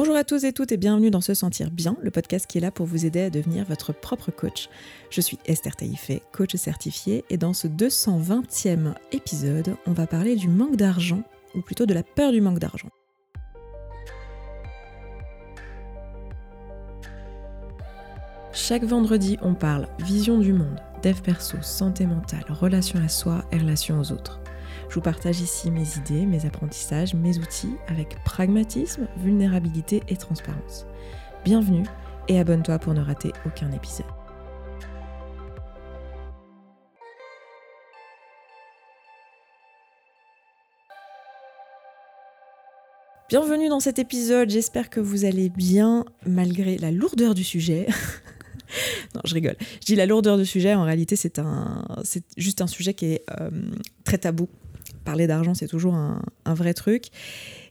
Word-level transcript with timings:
Bonjour 0.00 0.14
à 0.14 0.22
tous 0.22 0.44
et 0.44 0.52
toutes 0.52 0.70
et 0.70 0.76
bienvenue 0.76 1.10
dans 1.10 1.20
Se 1.20 1.34
Sentir 1.34 1.72
Bien, 1.72 1.96
le 2.00 2.12
podcast 2.12 2.46
qui 2.46 2.58
est 2.58 2.60
là 2.60 2.70
pour 2.70 2.86
vous 2.86 3.04
aider 3.04 3.20
à 3.20 3.30
devenir 3.30 3.64
votre 3.64 3.92
propre 3.92 4.30
coach. 4.30 4.68
Je 5.10 5.20
suis 5.20 5.40
Esther 5.44 5.74
Taïfé, 5.74 6.22
coach 6.30 6.54
certifiée, 6.54 7.24
et 7.30 7.36
dans 7.36 7.52
ce 7.52 7.66
220e 7.66 8.94
épisode, 9.10 9.74
on 9.86 9.92
va 9.92 10.06
parler 10.06 10.36
du 10.36 10.46
manque 10.46 10.76
d'argent, 10.76 11.24
ou 11.56 11.62
plutôt 11.62 11.84
de 11.84 11.94
la 11.94 12.04
peur 12.04 12.30
du 12.30 12.40
manque 12.40 12.60
d'argent. 12.60 12.90
Chaque 18.52 18.84
vendredi, 18.84 19.36
on 19.42 19.54
parle 19.54 19.88
vision 19.98 20.38
du 20.38 20.52
monde, 20.52 20.80
dev 21.02 21.20
perso, 21.22 21.56
santé 21.60 22.06
mentale, 22.06 22.44
relation 22.48 23.00
à 23.04 23.08
soi 23.08 23.44
et 23.50 23.58
relation 23.58 23.98
aux 23.98 24.12
autres. 24.12 24.38
Je 24.88 24.94
vous 24.94 25.02
partage 25.02 25.40
ici 25.42 25.70
mes 25.70 25.98
idées, 25.98 26.24
mes 26.24 26.46
apprentissages, 26.46 27.12
mes 27.12 27.36
outils 27.38 27.74
avec 27.88 28.24
pragmatisme, 28.24 29.06
vulnérabilité 29.18 30.02
et 30.08 30.16
transparence. 30.16 30.86
Bienvenue 31.44 31.84
et 32.28 32.38
abonne-toi 32.38 32.78
pour 32.78 32.94
ne 32.94 33.02
rater 33.02 33.32
aucun 33.44 33.70
épisode. 33.72 34.06
Bienvenue 43.28 43.68
dans 43.68 43.80
cet 43.80 43.98
épisode, 43.98 44.48
j'espère 44.48 44.88
que 44.88 45.00
vous 45.00 45.26
allez 45.26 45.50
bien 45.50 46.06
malgré 46.24 46.78
la 46.78 46.90
lourdeur 46.90 47.34
du 47.34 47.44
sujet. 47.44 47.86
non, 49.14 49.20
je 49.26 49.34
rigole. 49.34 49.56
Je 49.60 49.84
dis 49.84 49.96
la 49.96 50.06
lourdeur 50.06 50.38
du 50.38 50.46
sujet, 50.46 50.74
en 50.74 50.84
réalité 50.84 51.14
c'est 51.14 51.38
juste 52.38 52.62
un 52.62 52.66
sujet 52.66 52.94
qui 52.94 53.04
est 53.04 53.24
euh, 53.38 53.50
très 54.04 54.16
tabou 54.16 54.48
parler 55.08 55.26
d'argent, 55.26 55.54
c'est 55.54 55.68
toujours 55.68 55.94
un, 55.94 56.20
vrai 56.54 56.74
truc. 56.74 57.06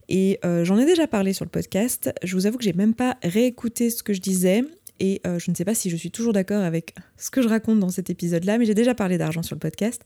Et 0.10 0.40
euh, 0.44 0.66
j'en 0.66 0.80
ai 0.80 0.86
déjà 0.86 1.06
parlé 1.06 1.34
sur 1.34 1.46
le 1.46 1.52
podcast. 1.52 2.12
Je 2.24 2.36
vous 2.36 2.48
avoue 2.48 2.58
que 2.58 2.64
j'ai 2.64 2.74
même 2.74 2.96
pas 2.96 3.16
réécouté 3.22 3.92
ce 3.92 4.02
que 4.02 4.12
je 4.12 4.22
disais. 4.22 4.64
Et 5.00 5.22
euh, 5.28 5.38
je 5.38 5.52
ne 5.52 5.56
sais 5.56 5.64
pas 5.64 5.76
si 5.76 5.92
je 5.92 5.96
suis 5.96 6.10
toujours 6.10 6.34
d'accord 6.34 6.64
avec 6.64 6.96
ce 7.16 7.30
que 7.30 7.44
je 7.44 7.48
raconte 7.48 7.80
dans 7.80 7.90
cet 7.90 8.10
épisode-là, 8.10 8.58
mais 8.58 8.66
j'ai 8.66 8.74
déjà 8.74 8.96
parlé 8.96 9.20
d'argent 9.20 9.44
sur 9.44 9.56
le 9.56 9.60
podcast. 9.60 10.02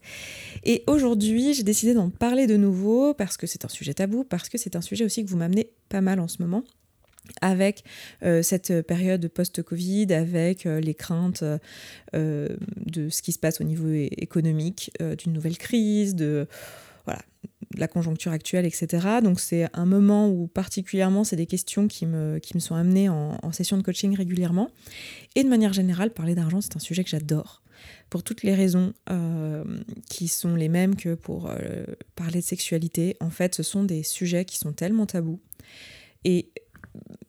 Et 0.65 0.83
aujourd'hui, 0.87 1.53
j'ai 1.53 1.63
décidé 1.63 1.93
d'en 1.93 2.09
parler 2.09 2.47
de 2.47 2.57
nouveau 2.57 3.13
parce 3.13 3.37
que 3.37 3.47
c'est 3.47 3.63
un 3.63 3.69
sujet 3.69 3.93
tabou, 3.93 4.25
parce 4.25 4.49
que 4.49 4.57
c'est 4.57 4.75
un 4.75 4.81
sujet 4.81 5.05
aussi 5.05 5.23
que 5.23 5.29
vous 5.29 5.37
m'amenez 5.37 5.69
pas 5.87 6.01
mal 6.01 6.19
en 6.19 6.27
ce 6.27 6.41
moment 6.41 6.65
avec 7.41 7.85
euh, 8.23 8.41
cette 8.41 8.81
période 8.81 9.25
post-Covid, 9.29 10.11
avec 10.11 10.65
les 10.65 10.95
craintes 10.95 11.45
de 12.13 13.09
ce 13.09 13.21
qui 13.21 13.31
se 13.31 13.39
passe 13.39 13.61
au 13.61 13.63
niveau 13.63 13.87
économique, 13.93 14.91
d'une 15.17 15.31
nouvelle 15.31 15.57
crise, 15.57 16.13
de 16.13 16.47
voilà, 17.05 17.21
la 17.75 17.87
conjoncture 17.87 18.31
actuelle, 18.31 18.65
etc. 18.65 19.07
Donc 19.23 19.39
c'est 19.39 19.67
un 19.73 19.85
moment 19.85 20.29
où 20.29 20.47
particulièrement 20.47 21.23
c'est 21.23 21.35
des 21.35 21.45
questions 21.45 21.87
qui 21.87 22.05
me, 22.05 22.39
qui 22.39 22.55
me 22.55 22.59
sont 22.59 22.75
amenées 22.75 23.09
en, 23.09 23.51
session 23.51 23.77
de 23.77 23.83
coaching 23.83 24.15
régulièrement. 24.15 24.69
Et 25.35 25.43
de 25.43 25.49
manière 25.49 25.73
générale, 25.73 26.11
parler 26.11 26.35
d'argent, 26.35 26.61
c'est 26.61 26.75
un 26.75 26.79
sujet 26.79 27.03
que 27.03 27.09
j'adore. 27.09 27.61
Pour 28.09 28.23
toutes 28.23 28.43
les 28.43 28.53
raisons 28.53 28.93
euh, 29.09 29.63
qui 30.09 30.27
sont 30.27 30.55
les 30.55 30.69
mêmes 30.69 30.95
que 30.95 31.15
pour 31.15 31.49
euh, 31.49 31.85
parler 32.15 32.39
de 32.41 32.45
sexualité, 32.45 33.17
en 33.19 33.29
fait, 33.29 33.55
ce 33.55 33.63
sont 33.63 33.83
des 33.83 34.03
sujets 34.03 34.45
qui 34.45 34.57
sont 34.57 34.73
tellement 34.73 35.05
tabous 35.05 35.39
et 36.23 36.51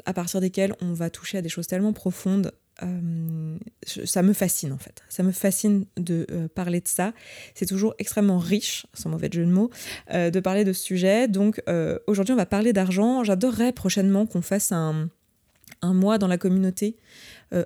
à 0.04 0.12
partir 0.12 0.40
desquels 0.40 0.74
on 0.80 0.92
va 0.92 1.08
toucher 1.08 1.38
à 1.38 1.42
des 1.42 1.48
choses 1.48 1.66
tellement 1.66 1.92
profondes 1.92 2.52
euh, 2.82 3.58
ça 3.84 4.22
me 4.22 4.32
fascine 4.32 4.72
en 4.72 4.78
fait. 4.78 5.02
Ça 5.08 5.22
me 5.22 5.32
fascine 5.32 5.86
de 5.96 6.26
euh, 6.30 6.48
parler 6.48 6.80
de 6.80 6.88
ça. 6.88 7.12
C'est 7.54 7.66
toujours 7.66 7.94
extrêmement 7.98 8.38
riche, 8.38 8.86
sans 8.94 9.10
mauvais 9.10 9.28
jeu 9.32 9.44
de 9.44 9.50
mots, 9.50 9.70
euh, 10.12 10.30
de 10.30 10.40
parler 10.40 10.64
de 10.64 10.72
ce 10.72 10.82
sujet. 10.82 11.28
Donc 11.28 11.62
aujourd'hui, 12.06 12.32
on 12.32 12.36
va 12.36 12.46
parler 12.46 12.72
d'argent. 12.72 13.24
J'adorerais 13.24 13.72
prochainement 13.72 14.26
qu'on 14.26 14.42
fasse 14.42 14.72
un, 14.72 15.08
mois 15.82 16.18
dans 16.18 16.28
la 16.28 16.38
communauté 16.38 16.96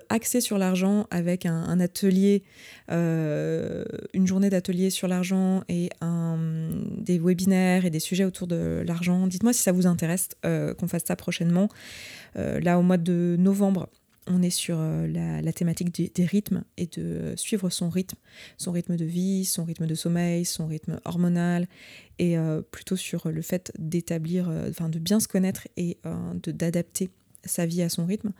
axé 0.09 0.41
sur 0.41 0.57
l'argent 0.57 1.07
avec 1.11 1.45
un, 1.45 1.79
atelier, 1.79 2.43
une 2.89 4.25
journée 4.27 4.49
d'atelier 4.49 4.89
sur 4.89 5.07
l'argent 5.07 5.63
et 5.69 5.89
des 6.97 7.19
webinaires 7.19 7.85
et 7.85 7.89
des 7.89 7.99
sujets 7.99 8.25
autour 8.25 8.47
de 8.47 8.83
l'argent. 8.85 9.27
Dites-moi 9.27 9.53
si 9.53 9.61
ça 9.61 9.71
vous 9.71 9.87
intéresse 9.87 10.29
qu'on 10.43 10.87
fasse 10.87 11.03
ça 11.05 11.15
prochainement. 11.15 11.69
là, 12.35 12.79
au 12.79 12.81
mois 12.81 12.97
de 12.97 13.35
novembre, 13.39 13.87
on 14.27 14.41
est 14.41 14.49
sur 14.49 14.77
euh, 14.79 15.07
la, 15.07 15.53
thématique 15.53 16.13
des, 16.13 16.25
rythmes 16.25 16.63
et 16.77 16.87
de 16.87 17.33
suivre 17.35 17.69
son 17.69 17.89
rythme, 17.89 18.17
son 18.57 18.71
rythme 18.71 18.95
de 18.95 19.05
vie, 19.05 19.45
son 19.45 19.63
rythme 19.63 19.87
de 19.87 19.95
sommeil, 19.95 20.45
son 20.45 20.67
rythme 20.67 20.99
hormonal, 21.05 21.67
et 22.19 22.37
euh, 22.37 22.61
plutôt 22.61 22.95
sur 22.95 23.29
le 23.29 23.41
fait 23.41 23.71
d'établir, 23.77 24.49
euh, 24.49 24.69
enfin 24.69 24.89
de 24.89 24.99
bien 24.99 25.19
se 25.19 25.27
connaître 25.27 25.67
et 25.77 25.97
d'adapter 26.45 27.09
sa 27.43 27.65
vie 27.65 27.81
à 27.81 27.89
son 27.89 28.05
rythme. 28.05 28.31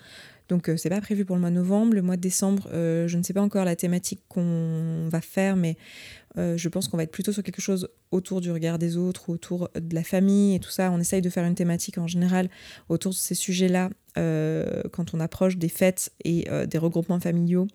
Donc 0.49 0.71
c'est 0.77 0.89
pas 0.89 1.01
prévu 1.01 1.25
pour 1.25 1.35
le 1.35 1.41
mois 1.41 1.49
de 1.49 1.55
novembre. 1.55 1.93
Le 1.93 2.01
mois 2.01 2.15
de 2.15 2.21
décembre, 2.21 2.69
je 2.71 3.17
ne 3.17 3.23
sais 3.23 3.33
pas 3.33 3.41
encore 3.41 3.65
la 3.65 3.75
thématique 3.75 4.21
qu'on 4.29 5.09
va 5.11 5.19
faire, 5.19 5.57
mais 5.57 5.75
je 6.37 6.69
pense 6.69 6.87
qu'on 6.87 6.95
va 6.95 7.03
être 7.03 7.11
plutôt 7.11 7.33
sur 7.33 7.43
quelque 7.43 7.61
chose 7.61 7.89
autour 8.11 8.39
du 8.39 8.49
regard 8.51 8.79
des 8.79 8.95
autres, 8.95 9.29
autour 9.29 9.69
de 9.75 9.93
la 9.93 10.03
famille 10.03 10.55
et 10.55 10.59
tout 10.59 10.69
ça. 10.69 10.89
On 10.91 10.99
essaye 10.99 11.21
de 11.21 11.29
faire 11.29 11.45
une 11.45 11.55
thématique 11.55 11.97
en 11.97 12.07
général 12.07 12.49
autour 12.87 13.11
de 13.11 13.17
ces 13.17 13.35
sujets-là 13.35 13.89
euh, 14.17 14.83
quand 14.91 15.13
on 15.13 15.19
approche 15.19 15.57
des 15.57 15.69
fêtes 15.69 16.11
et 16.23 16.49
euh, 16.49 16.65
des 16.65 16.77
regroupements 16.77 17.19
familiaux 17.19 17.67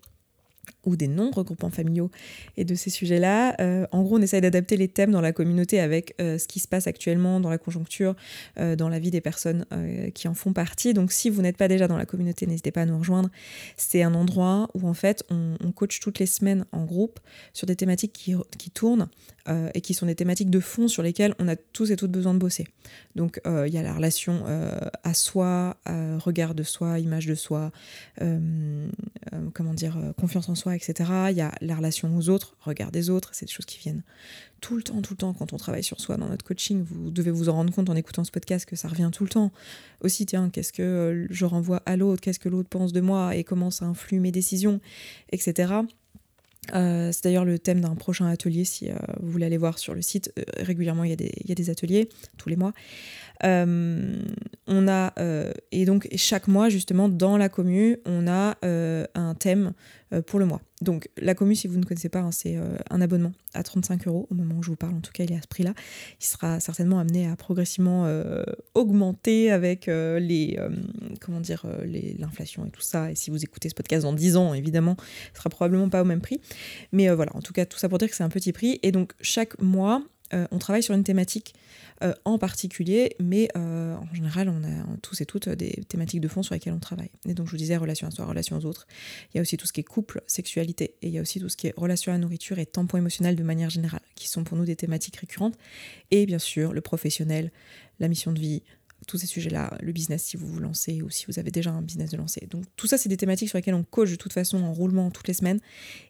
ou 0.85 0.95
des 0.95 1.07
non-regroupements 1.07 1.69
familiaux 1.69 2.09
et 2.57 2.65
de 2.65 2.75
ces 2.75 2.89
sujets-là. 2.89 3.55
Euh, 3.61 3.85
en 3.91 4.03
gros, 4.03 4.17
on 4.17 4.21
essaye 4.21 4.41
d'adapter 4.41 4.77
les 4.77 4.87
thèmes 4.87 5.11
dans 5.11 5.21
la 5.21 5.31
communauté 5.31 5.79
avec 5.79 6.15
ce 6.19 6.47
qui 6.47 6.59
se 6.59 6.67
passe 6.67 6.87
actuellement 6.87 7.39
dans 7.39 7.49
la 7.49 7.57
conjoncture, 7.57 8.15
dans 8.57 8.89
la 8.89 8.99
vie 8.99 9.11
des 9.11 9.21
personnes 9.21 9.65
qui 10.13 10.27
en 10.27 10.33
font 10.33 10.53
partie. 10.53 10.93
Donc 10.93 11.11
si 11.11 11.29
vous 11.29 11.41
n'êtes 11.41 11.57
pas 11.57 11.67
déjà 11.67 11.87
dans 11.87 11.97
la 11.97 12.05
communauté, 12.05 12.45
n'hésitez 12.47 12.71
pas 12.71 12.81
à 12.81 12.85
nous 12.85 12.97
rejoindre. 12.97 13.29
C'est 13.77 14.03
un 14.03 14.13
endroit 14.13 14.69
où 14.73 14.87
en 14.87 14.93
fait 14.93 15.23
on, 15.29 15.71
coach 15.71 15.99
toutes 15.99 16.19
les 16.19 16.25
semaines 16.25 16.65
en 16.71 16.85
groupe 16.85 17.19
sur 17.53 17.67
des 17.67 17.75
thématiques 17.75 18.13
qui 18.13 18.69
tournent 18.71 19.07
euh, 19.49 19.69
et 19.73 19.81
qui 19.81 19.93
sont 19.93 20.05
des 20.05 20.15
thématiques 20.15 20.49
de 20.49 20.61
fond 20.61 20.87
sur 20.87 21.03
lesquelles 21.03 21.35
on 21.37 21.49
a 21.49 21.57
tous 21.57 21.91
et 21.91 21.97
toutes 21.97 22.11
besoin 22.11 22.33
de 22.33 22.39
bosser. 22.39 22.65
Donc 23.15 23.41
euh, 23.45 23.67
il 23.67 23.73
y 23.73 23.77
a 23.77 23.83
la 23.83 23.93
relation 23.93 24.45
euh, 24.47 24.71
à 25.03 25.13
soi, 25.13 25.75
regard 25.85 26.55
de 26.55 26.63
soi, 26.63 26.99
image 26.99 27.25
de 27.25 27.35
soi, 27.35 27.71
comment 29.53 29.73
dire, 29.73 29.97
confiance 30.17 30.47
en 30.47 30.55
soi, 30.55 30.75
etc. 30.75 31.09
Il 31.31 31.35
y 31.35 31.41
a 31.41 31.51
la 31.59 31.75
relation 31.75 32.15
aux 32.15 32.29
autres, 32.29 32.55
regard 32.61 32.91
des 32.91 33.09
autres, 33.09 33.31
c'est 33.33 33.45
des 33.45 33.51
choses 33.51 33.65
qui 33.65 33.79
viennent 33.79 34.03
tout 34.61 34.77
le 34.77 34.83
temps, 34.83 35.01
tout 35.01 35.13
le 35.13 35.17
temps 35.17 35.33
quand 35.33 35.51
on 35.51 35.57
travaille 35.57 35.83
sur 35.83 35.99
soi 35.99 36.15
dans 36.15 36.29
notre 36.29 36.45
coaching. 36.45 36.81
Vous 36.81 37.11
devez 37.11 37.31
vous 37.31 37.49
en 37.49 37.53
rendre 37.53 37.73
compte 37.73 37.89
en 37.89 37.95
écoutant 37.97 38.23
ce 38.23 38.31
podcast 38.31 38.65
que 38.65 38.77
ça 38.77 38.87
revient 38.87 39.09
tout 39.11 39.25
le 39.25 39.29
temps. 39.29 39.51
Aussi, 39.99 40.25
tiens, 40.25 40.49
qu'est-ce 40.49 40.71
que 40.71 41.27
je 41.29 41.45
renvoie 41.45 41.83
à 41.85 41.97
l'autre, 41.97 42.21
qu'est-ce 42.21 42.39
que 42.39 42.47
l'autre 42.47 42.69
pense 42.69 42.93
de 42.93 43.01
moi? 43.01 43.35
Et 43.35 43.43
comment 43.43 43.71
ça 43.71 43.83
influe 43.85 44.21
mes 44.21 44.31
décisions, 44.31 44.79
etc. 45.33 45.73
Euh, 46.73 47.11
c'est 47.11 47.25
d'ailleurs 47.25 47.45
le 47.45 47.59
thème 47.59 47.81
d'un 47.81 47.95
prochain 47.95 48.27
atelier 48.27 48.63
si 48.65 48.89
euh, 48.89 48.95
vous 49.19 49.31
voulez 49.31 49.45
aller 49.45 49.57
voir 49.57 49.79
sur 49.79 49.93
le 49.93 50.01
site. 50.01 50.31
Euh, 50.37 50.43
régulièrement, 50.57 51.03
il 51.03 51.09
y, 51.09 51.13
a 51.13 51.17
des, 51.17 51.31
y, 51.45 51.51
a 51.51 51.55
des, 51.55 51.69
ateliers 51.69 52.09
tous 52.37 52.49
les 52.49 52.55
mois. 52.55 52.73
on 53.43 54.87
a, 54.87 55.13
et 55.71 55.85
donc 55.85 56.07
chaque 56.15 56.47
mois, 56.47 56.69
justement, 56.69 57.09
dans 57.09 57.37
la 57.37 57.49
commune, 57.49 57.97
on 58.05 58.27
a 58.27 58.55
un 58.63 59.35
thème 59.35 59.73
pour 60.21 60.39
le 60.39 60.45
mois. 60.45 60.61
Donc 60.81 61.09
la 61.17 61.33
commu, 61.33 61.55
si 61.55 61.67
vous 61.67 61.79
ne 61.79 61.83
connaissez 61.83 62.09
pas, 62.09 62.19
hein, 62.19 62.31
c'est 62.31 62.57
euh, 62.57 62.77
un 62.89 63.01
abonnement 63.01 63.31
à 63.53 63.63
35 63.63 64.07
euros 64.07 64.27
au 64.29 64.35
moment 64.35 64.55
où 64.55 64.63
je 64.63 64.69
vous 64.69 64.75
parle. 64.75 64.93
En 64.93 65.01
tout 65.01 65.11
cas, 65.11 65.23
il 65.23 65.31
est 65.31 65.37
à 65.37 65.41
ce 65.41 65.47
prix-là. 65.47 65.73
Il 66.19 66.25
sera 66.25 66.59
certainement 66.59 66.99
amené 66.99 67.27
à 67.27 67.35
progressivement 67.35 68.05
euh, 68.05 68.43
augmenter 68.73 69.51
avec 69.51 69.87
les 69.87 70.59
comment 71.21 71.39
dire 71.39 71.65
l'inflation 71.85 72.65
et 72.65 72.69
tout 72.69 72.81
ça. 72.81 73.11
Et 73.11 73.15
si 73.15 73.31
vous 73.31 73.43
écoutez 73.43 73.69
ce 73.69 73.75
podcast 73.75 74.03
dans 74.03 74.13
10 74.13 74.37
ans, 74.37 74.53
évidemment, 74.53 74.95
ce 75.33 75.39
sera 75.39 75.49
probablement 75.49 75.89
pas 75.89 76.01
au 76.01 76.05
même 76.05 76.21
prix. 76.21 76.41
Mais 76.91 77.09
voilà, 77.09 77.35
en 77.35 77.41
tout 77.41 77.53
cas, 77.53 77.65
tout 77.65 77.77
ça 77.77 77.89
pour 77.89 77.97
dire 77.97 78.09
que 78.09 78.15
c'est 78.15 78.23
un 78.23 78.29
petit 78.29 78.51
prix. 78.51 78.79
Et 78.83 78.91
donc 78.91 79.13
chaque 79.21 79.59
mois, 79.61 80.03
on 80.31 80.57
travaille 80.57 80.81
sur 80.81 80.95
une 80.95 81.03
thématique 81.03 81.53
euh, 82.03 82.13
en 82.25 82.37
particulier, 82.37 83.15
mais 83.19 83.47
euh, 83.55 83.95
en 83.95 84.13
général, 84.13 84.49
on 84.49 84.63
a 84.63 84.97
tous 85.01 85.21
et 85.21 85.25
toutes 85.25 85.47
des 85.47 85.83
thématiques 85.87 86.19
de 86.19 86.27
fond 86.27 86.43
sur 86.43 86.53
lesquelles 86.53 86.73
on 86.73 86.79
travaille. 86.79 87.11
Et 87.25 87.33
donc, 87.33 87.45
je 87.45 87.51
vous 87.51 87.57
disais, 87.57 87.77
relation 87.77 88.07
à 88.07 88.11
soi, 88.11 88.25
relation 88.25 88.57
aux 88.57 88.65
autres. 88.65 88.87
Il 89.33 89.37
y 89.37 89.39
a 89.39 89.41
aussi 89.41 89.55
tout 89.55 89.67
ce 89.67 89.73
qui 89.73 89.79
est 89.79 89.85
couple, 89.85 90.21
sexualité, 90.27 90.95
et 91.01 91.07
il 91.07 91.13
y 91.13 91.17
a 91.17 91.21
aussi 91.21 91.39
tout 91.39 91.47
ce 91.47 91.55
qui 91.55 91.67
est 91.67 91.73
relation 91.77 92.11
à 92.11 92.15
la 92.15 92.19
nourriture 92.19 92.59
et 92.59 92.65
tampon 92.65 92.97
émotionnel 92.97 93.35
de 93.35 93.43
manière 93.43 93.69
générale, 93.69 94.01
qui 94.15 94.27
sont 94.27 94.43
pour 94.43 94.57
nous 94.57 94.65
des 94.65 94.75
thématiques 94.75 95.15
récurrentes. 95.17 95.57
Et 96.11 96.25
bien 96.25 96.39
sûr, 96.39 96.73
le 96.73 96.81
professionnel, 96.81 97.51
la 97.99 98.09
mission 98.09 98.33
de 98.33 98.39
vie, 98.39 98.63
tous 99.07 99.17
ces 99.17 99.27
sujets-là, 99.27 99.77
le 99.81 99.91
business 99.91 100.23
si 100.23 100.37
vous 100.37 100.47
vous 100.47 100.59
lancez 100.59 101.01
ou 101.01 101.09
si 101.09 101.25
vous 101.27 101.39
avez 101.39 101.51
déjà 101.51 101.71
un 101.71 101.81
business 101.81 102.11
de 102.11 102.17
lancer. 102.17 102.47
Donc 102.49 102.63
tout 102.75 102.87
ça, 102.87 102.97
c'est 102.97 103.09
des 103.09 103.17
thématiques 103.17 103.49
sur 103.49 103.57
lesquelles 103.57 103.73
on 103.73 103.83
coach 103.83 104.11
de 104.11 104.15
toute 104.15 104.33
façon 104.33 104.63
en 104.63 104.73
roulement 104.73 105.11
toutes 105.11 105.27
les 105.27 105.33
semaines. 105.33 105.59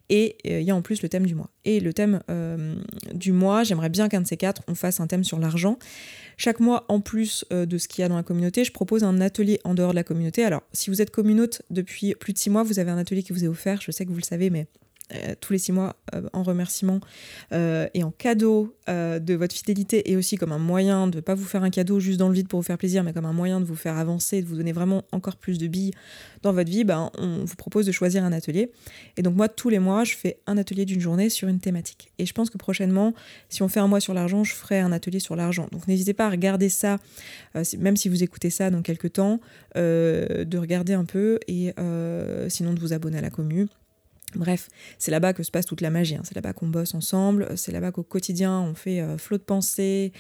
Et 0.10 0.38
euh, 0.48 0.60
il 0.60 0.66
y 0.66 0.72
a 0.72 0.76
en 0.76 0.82
plus 0.82 1.02
le 1.02 1.10
thème 1.10 1.26
du 1.26 1.36
mois. 1.36 1.50
Et 1.66 1.80
le 1.80 1.94
thème 1.94 2.22
euh, 2.30 2.76
du 3.14 3.32
mois, 3.32 3.64
j'aimerais 3.64 3.90
bien 3.90 4.10
qu'un 4.10 4.22
de 4.22 4.28
ces 4.28 4.38
quatre, 4.38 4.62
on 4.68 4.76
fasse 4.76 5.00
un 5.00 5.08
thème 5.08 5.24
sur 5.24 5.40
l'argent. 5.40 5.80
Chaque 6.38 6.60
mois, 6.60 6.86
en 6.90 7.00
plus 7.00 7.46
euh, 7.54 7.66
de 7.66 7.78
ce 7.78 7.88
qu'il 7.88 8.02
y 8.02 8.06
a 8.06 8.10
dans 8.10 8.18
la 8.18 8.24
communauté, 8.24 8.64
je 8.64 8.72
propose 8.72 9.04
un 9.04 9.22
atelier 9.22 9.60
en 9.64 9.74
dehors 9.74 9.92
de 9.92 9.96
la 9.96 10.04
communauté. 10.04 10.44
Alors, 10.44 10.64
si 10.74 10.90
vous 10.90 11.02
êtes 11.02 11.12
communaute 11.12 11.62
depuis 11.70 12.16
plus 12.16 12.34
de 12.34 12.38
six 12.38 12.50
mois, 12.50 12.64
vous 12.64 12.80
avez 12.80 12.92
un 12.92 12.98
atelier 12.98 13.24
qui 13.24 13.34
vous 13.34 13.44
est 13.44 13.48
offert. 13.48 13.82
Je 13.82 13.92
sais 13.92 14.06
que 14.06 14.12
vous 14.12 14.18
le 14.18 14.24
savez, 14.24 14.50
mais 14.50 14.68
euh, 15.12 15.36
tous 15.42 15.52
les 15.52 15.60
six 15.60 15.74
mois 15.74 15.98
euh, 16.16 16.22
en 16.32 16.44
remerciement 16.44 17.02
euh, 17.52 17.88
et 17.94 18.04
en 18.04 18.12
cadeau 18.12 18.76
de 18.88 19.34
votre 19.34 19.56
fidélité 19.56 20.12
et 20.12 20.18
aussi 20.18 20.36
comme 20.36 20.52
un 20.52 20.58
moyen 20.58 21.08
de 21.08 21.18
ne 21.18 21.22
pas 21.22 21.36
vous 21.36 21.46
faire 21.46 21.64
un 21.64 21.70
cadeau 21.70 22.02
juste 22.02 22.20
dans 22.20 22.28
le 22.28 22.34
vide 22.34 22.50
pour 22.50 22.60
vous 22.60 22.66
faire 22.66 22.78
plaisir, 22.78 23.02
mais 23.02 23.14
comme 23.14 23.26
un 23.26 23.34
moyen 23.34 23.62
de 23.62 23.66
vous 23.66 23.76
faire 23.76 23.98
avancer, 23.98 24.42
de 24.42 24.48
vous 24.48 24.58
donner 24.58 24.74
vraiment 24.74 25.06
encore 25.14 25.38
plus 25.38 25.58
de 25.58 25.68
billes 25.68 25.92
dans 26.42 26.52
votre 26.52 26.70
vie, 26.70 26.84
ben, 26.84 27.10
on 27.18 27.46
vous 27.46 27.56
propose 27.56 27.86
de 27.86 27.94
choisir 27.94 28.26
un 28.26 28.34
atelier. 28.34 28.72
Et 29.16 29.22
donc 29.22 29.36
moi, 29.36 29.48
tous 29.48 29.70
les 29.70 29.80
mois, 29.80 30.04
je 30.04 30.16
fais 30.16 30.38
un 30.48 30.58
atelier 30.58 30.84
d'une 30.84 31.00
journée 31.00 31.30
sur 31.30 31.48
une 31.48 31.60
thématique. 31.60 32.12
Et 32.20 32.26
je 32.26 32.34
pense 32.34 32.50
que 32.50 32.58
prochainement, 32.58 33.14
si 33.48 33.64
on 33.64 33.70
fait 33.70 33.80
un 33.80 33.88
mois 33.88 34.02
sur 34.02 34.14
l'argent, 34.14 34.44
je 34.44 34.54
ferai 34.54 34.80
un 34.80 34.92
atelier 34.92 35.20
sur 35.20 35.38
l'argent. 35.38 35.68
Donc 35.72 35.88
n'hésitez 35.88 36.14
pas 36.14 36.28
à 36.28 36.30
regarder 36.30 36.68
ça, 36.68 36.98
même 37.78 37.96
si 37.96 38.10
vous 38.10 38.22
écoutez 38.22 38.50
ça 38.50 38.70
dans 38.70 38.82
quelques 38.82 39.14
temps, 39.14 39.40
de 39.76 40.58
regarder 40.58 40.94
un 40.94 41.06
peu 41.06 41.40
et 41.48 41.74
sinon 42.50 42.74
de 42.74 42.80
vous 42.82 42.92
abonner 42.92 43.20
à 43.20 43.22
la 43.22 43.30
commune 43.30 43.70
Bref, 44.36 44.70
c'est 44.98 45.12
là-bas 45.12 45.34
que 45.34 45.44
se 45.44 45.52
passe 45.52 45.66
toute 45.66 45.82
la 45.82 45.90
magie. 45.90 46.16
Hein. 46.16 46.22
C'est 46.24 46.36
là-bas 46.36 46.54
qu'on 46.54 46.68
bosse 46.68 46.94
ensemble. 46.94 47.48
C'est 47.56 47.72
là-bas 47.72 47.92
qu'au 47.92 48.04
quotidien, 48.04 48.60
on 48.60 48.76
fait 48.76 49.02
euh, 49.02 49.18
flot 49.18 49.38
de 49.38 49.44
pensée 49.44 50.12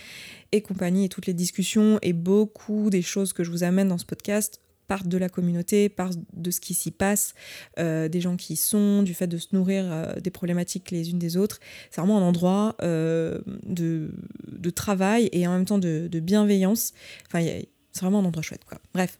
et 0.51 0.62
compagnie 0.62 1.06
et 1.06 1.10
toutes 1.10 1.25
les 1.25 1.33
discussions 1.33 2.00
et 2.01 2.13
beaucoup 2.13 2.89
des 2.89 3.01
choses 3.01 3.33
que 3.33 3.44
je 3.44 3.51
vous 3.51 3.63
amène 3.63 3.88
dans 3.88 3.98
ce 3.98 4.06
podcast 4.06 4.60
partent 4.88 5.07
de 5.07 5.18
la 5.18 5.30
communauté, 5.30 5.88
partent 5.88 6.19
de 6.33 6.51
ce 6.51 6.60
qui 6.60 6.74
s'y 6.74 6.92
passe, 6.92 7.33
euh, 7.80 8.10
des 8.10 8.19
gens 8.19 8.36
qui 8.36 8.54
y 8.54 8.56
sont, 8.57 9.01
du 9.01 9.13
fait 9.13 9.27
de 9.27 9.38
se 9.38 9.48
nourrir 9.54 9.86
euh, 9.88 10.15
des 10.19 10.30
problématiques 10.30 10.92
les 10.92 11.10
unes 11.10 11.19
des 11.19 11.38
autres. 11.38 11.60
C'est 11.89 12.01
vraiment 12.01 12.18
un 12.18 12.21
endroit 12.21 12.75
de, 12.81 13.44
de, 13.65 14.69
travail 14.69 15.30
et 15.31 15.48
en 15.48 15.54
même 15.54 15.65
temps 15.65 15.80
de, 15.80 16.10
de 16.12 16.19
bienveillance. 16.19 16.94
Enfin, 17.27 17.45
c'est 17.94 18.01
vraiment 18.01 18.19
un 18.19 18.25
endroit 18.25 18.44
chouette, 18.44 18.65
quoi. 18.65 18.80
Bref. 18.94 19.18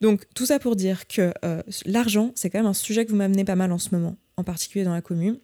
Donc 0.00 0.26
tout 0.34 0.46
ça 0.46 0.58
pour 0.58 0.76
dire 0.76 1.06
que 1.08 1.32
euh, 1.44 1.62
l'argent, 1.84 2.32
c'est 2.34 2.50
quand 2.50 2.58
même 2.58 2.66
un 2.66 2.74
sujet 2.74 3.04
que 3.04 3.10
vous 3.10 3.16
m'amenez 3.16 3.44
pas 3.44 3.56
mal 3.56 3.72
en 3.72 3.78
ce 3.78 3.94
moment, 3.94 4.16
en 4.36 4.44
particulier 4.44 4.84
dans 4.84 4.92
la 4.92 5.02
commune, 5.02 5.38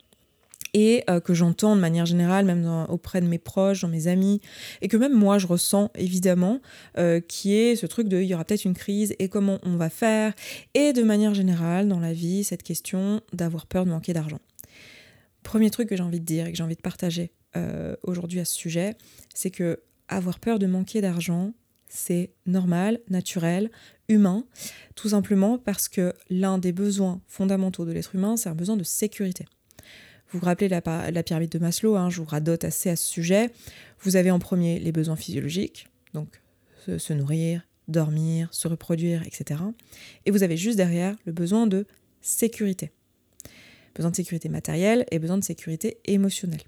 et 0.74 1.04
euh, 1.10 1.20
que 1.20 1.34
j'entends 1.34 1.74
de 1.74 1.80
manière 1.80 2.06
générale, 2.06 2.44
même 2.44 2.86
auprès 2.88 3.20
de 3.20 3.26
mes 3.26 3.38
proches, 3.38 3.80
dans 3.80 3.88
mes 3.88 4.06
amis, 4.06 4.40
et 4.80 4.88
que 4.88 4.96
même 4.96 5.12
moi 5.12 5.38
je 5.38 5.46
ressens 5.46 5.90
évidemment, 5.96 6.60
euh, 6.98 7.20
qui 7.20 7.54
est 7.54 7.76
ce 7.76 7.86
truc 7.86 8.08
de 8.08 8.20
il 8.20 8.26
y 8.26 8.34
aura 8.34 8.44
peut-être 8.44 8.64
une 8.64 8.74
crise 8.74 9.14
et 9.18 9.28
comment 9.28 9.58
on 9.64 9.76
va 9.76 9.90
faire, 9.90 10.34
et 10.74 10.92
de 10.92 11.02
manière 11.02 11.34
générale 11.34 11.88
dans 11.88 12.00
la 12.00 12.12
vie, 12.12 12.44
cette 12.44 12.62
question 12.62 13.20
d'avoir 13.32 13.66
peur 13.66 13.84
de 13.84 13.90
manquer 13.90 14.12
d'argent. 14.12 14.40
Premier 15.42 15.70
truc 15.70 15.88
que 15.88 15.96
j'ai 15.96 16.02
envie 16.02 16.20
de 16.20 16.24
dire 16.24 16.46
et 16.46 16.52
que 16.52 16.56
j'ai 16.56 16.64
envie 16.64 16.76
de 16.76 16.80
partager 16.80 17.32
aujourd'hui 18.02 18.40
à 18.40 18.44
ce 18.44 18.52
sujet, 18.52 18.96
c'est 19.32 19.52
que 19.52 19.78
avoir 20.08 20.40
peur 20.40 20.58
de 20.58 20.66
manquer 20.66 21.00
d'argent, 21.00 21.52
c'est 21.88 22.30
normal, 22.46 23.00
naturel, 23.08 23.70
humain, 24.08 24.44
tout 24.94 25.10
simplement 25.10 25.58
parce 25.58 25.88
que 25.88 26.12
l'un 26.30 26.58
des 26.58 26.72
besoins 26.72 27.20
fondamentaux 27.26 27.84
de 27.84 27.92
l'être 27.92 28.14
humain, 28.14 28.36
c'est 28.36 28.48
un 28.48 28.54
besoin 28.54 28.76
de 28.76 28.84
sécurité. 28.84 29.46
Vous 30.30 30.40
vous 30.40 30.46
rappelez 30.46 30.68
la, 30.68 30.80
pyramide 31.22 31.50
de 31.50 31.58
Maslow, 31.58 31.96
hein, 31.96 32.10
je 32.10 32.20
vous 32.20 32.24
radote 32.24 32.64
assez 32.64 32.90
à 32.90 32.96
ce 32.96 33.06
sujet. 33.06 33.50
Vous 34.00 34.16
avez 34.16 34.30
en 34.30 34.38
premier 34.38 34.80
les 34.80 34.90
besoins 34.90 35.16
physiologiques, 35.16 35.88
donc 36.12 36.42
se, 36.98 37.12
nourrir, 37.12 37.62
dormir, 37.88 38.48
se 38.52 38.66
reproduire, 38.66 39.22
etc. 39.26 39.60
Et 40.26 40.30
vous 40.30 40.42
avez 40.42 40.56
juste 40.56 40.76
derrière 40.76 41.14
le 41.24 41.32
besoin 41.32 41.66
de 41.66 41.86
sécurité. 42.20 42.90
Besoin 43.94 44.10
de 44.10 44.16
sécurité 44.16 44.48
matérielle 44.48 45.06
et 45.12 45.20
besoin 45.20 45.38
de 45.38 45.44
sécurité 45.44 45.98
émotionnelle 46.04 46.62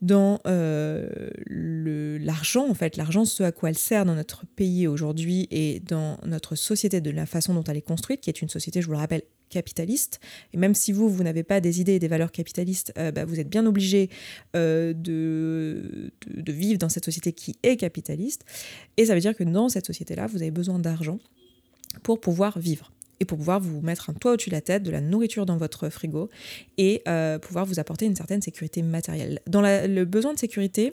dans 0.00 0.40
euh, 0.46 1.08
l'argent, 1.48 2.68
en 2.68 2.74
fait, 2.74 2.96
l'argent, 2.96 3.24
ce 3.24 3.42
à 3.42 3.52
quoi 3.52 3.70
elle 3.70 3.78
sert 3.78 4.04
dans 4.04 4.14
notre 4.14 4.46
pays 4.46 4.86
aujourd'hui 4.86 5.48
et 5.50 5.80
dans 5.80 6.18
notre 6.24 6.54
société, 6.54 7.00
de 7.00 7.10
la 7.10 7.26
façon 7.26 7.54
dont 7.54 7.64
elle 7.64 7.76
est 7.76 7.82
construite, 7.82 8.20
qui 8.20 8.30
est 8.30 8.40
une 8.40 8.48
société, 8.48 8.80
je 8.80 8.86
vous 8.86 8.92
le 8.92 8.98
rappelle, 8.98 9.22
capitaliste. 9.48 10.20
Et 10.52 10.58
même 10.58 10.74
si 10.74 10.92
vous, 10.92 11.08
vous 11.08 11.22
n'avez 11.22 11.42
pas 11.42 11.60
des 11.60 11.80
idées 11.80 11.94
et 11.94 11.98
des 11.98 12.08
valeurs 12.08 12.32
capitalistes, 12.32 12.92
euh, 12.98 13.10
bah, 13.10 13.24
vous 13.24 13.40
êtes 13.40 13.48
bien 13.48 13.66
obligé 13.66 14.10
euh, 14.54 14.92
de, 14.92 16.12
de, 16.28 16.52
vivre 16.52 16.78
dans 16.78 16.88
cette 16.88 17.04
société 17.04 17.32
qui 17.32 17.56
est 17.62 17.76
capitaliste. 17.76 18.44
Et 18.96 19.06
ça 19.06 19.14
veut 19.14 19.20
dire 19.20 19.34
que 19.34 19.44
dans 19.44 19.68
cette 19.68 19.86
société-là, 19.86 20.26
vous 20.26 20.42
avez 20.42 20.50
besoin 20.50 20.78
d'argent 20.78 21.18
pour 22.02 22.20
pouvoir 22.20 22.58
vivre 22.58 22.92
et 23.20 23.24
pour 23.24 23.38
pouvoir 23.38 23.60
vous 23.60 23.80
mettre 23.80 24.10
un 24.10 24.12
toit 24.12 24.32
au-dessus 24.32 24.50
de 24.50 24.54
la 24.54 24.60
tête, 24.60 24.82
de 24.82 24.90
la 24.90 25.00
nourriture 25.00 25.46
dans 25.46 25.56
votre 25.56 25.88
frigo 25.88 26.28
et 26.76 27.02
euh, 27.08 27.38
pouvoir 27.38 27.66
vous 27.66 27.78
apporter 27.78 28.06
une 28.06 28.16
certaine 28.16 28.42
sécurité 28.42 28.82
matérielle. 28.82 29.40
Dans 29.46 29.62
le 29.62 30.04
besoin 30.04 30.34
de 30.34 30.38
sécurité, 30.38 30.92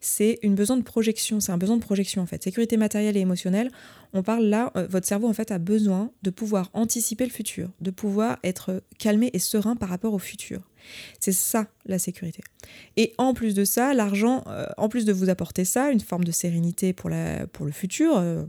c'est 0.00 0.38
une 0.42 0.54
besoin 0.54 0.76
de 0.76 0.82
projection, 0.82 1.40
c'est 1.40 1.52
un 1.52 1.58
besoin 1.58 1.76
de 1.76 1.82
projection 1.82 2.22
en 2.22 2.26
fait. 2.26 2.42
Sécurité 2.42 2.76
matérielle 2.76 3.16
et 3.16 3.20
émotionnelle, 3.20 3.70
on 4.12 4.22
parle 4.22 4.44
là, 4.44 4.72
euh, 4.76 4.86
votre 4.88 5.06
cerveau 5.06 5.28
en 5.28 5.32
fait 5.32 5.50
a 5.50 5.58
besoin 5.58 6.10
de 6.22 6.30
pouvoir 6.30 6.70
anticiper 6.72 7.24
le 7.24 7.30
futur, 7.30 7.70
de 7.80 7.90
pouvoir 7.90 8.38
être 8.44 8.82
calmé 8.98 9.30
et 9.32 9.38
serein 9.38 9.76
par 9.76 9.88
rapport 9.88 10.14
au 10.14 10.18
futur. 10.18 10.60
C'est 11.20 11.32
ça 11.32 11.66
la 11.86 11.98
sécurité. 11.98 12.42
Et 12.96 13.12
en 13.18 13.34
plus 13.34 13.54
de 13.54 13.64
ça, 13.64 13.94
l'argent, 13.94 14.42
euh, 14.48 14.66
en 14.76 14.88
plus 14.88 15.04
de 15.04 15.12
vous 15.12 15.28
apporter 15.28 15.64
ça, 15.64 15.90
une 15.90 16.00
forme 16.00 16.24
de 16.24 16.32
sérénité 16.32 16.92
pour, 16.92 17.10
la, 17.10 17.46
pour 17.46 17.64
le 17.64 17.72
futur, 17.72 18.16
euh, 18.16 18.44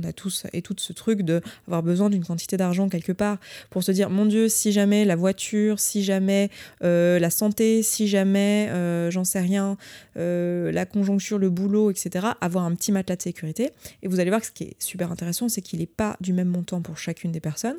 on 0.00 0.04
a 0.04 0.12
tous 0.12 0.46
et 0.52 0.62
toutes 0.62 0.80
ce 0.80 0.92
truc 0.92 1.22
de 1.22 1.40
avoir 1.66 1.82
besoin 1.82 2.10
d'une 2.10 2.24
quantité 2.24 2.56
d'argent 2.56 2.88
quelque 2.88 3.12
part 3.12 3.38
pour 3.70 3.82
se 3.82 3.92
dire, 3.92 4.10
mon 4.10 4.26
Dieu, 4.26 4.48
si 4.48 4.72
jamais 4.72 5.04
la 5.04 5.16
voiture, 5.16 5.78
si 5.78 6.02
jamais 6.02 6.50
euh, 6.82 7.18
la 7.18 7.30
santé, 7.30 7.82
si 7.82 8.08
jamais, 8.08 8.70
j'en 9.10 9.24
sais 9.24 9.40
rien, 9.40 9.76
la 10.16 10.86
conjoncture, 10.86 11.38
le 11.38 11.50
boulot, 11.50 11.90
etc., 11.90 12.28
avoir 12.40 12.64
un 12.64 12.74
petit 12.74 12.92
matelas 12.92 13.16
de 13.16 13.22
sécurité. 13.22 13.70
Et 14.02 14.08
vous 14.08 14.20
allez 14.20 14.30
voir 14.30 14.40
que 14.40 14.46
ce 14.46 14.52
qui 14.52 14.64
est 14.64 14.76
super 14.78 15.12
intéressant, 15.12 15.48
c'est 15.48 15.62
qu'il 15.62 15.78
n'est 15.80 15.86
pas 15.86 16.16
du 16.20 16.32
même 16.32 16.48
montant 16.48 16.80
pour 16.82 16.98
chacune 16.98 17.32
des 17.32 17.40
personnes 17.40 17.78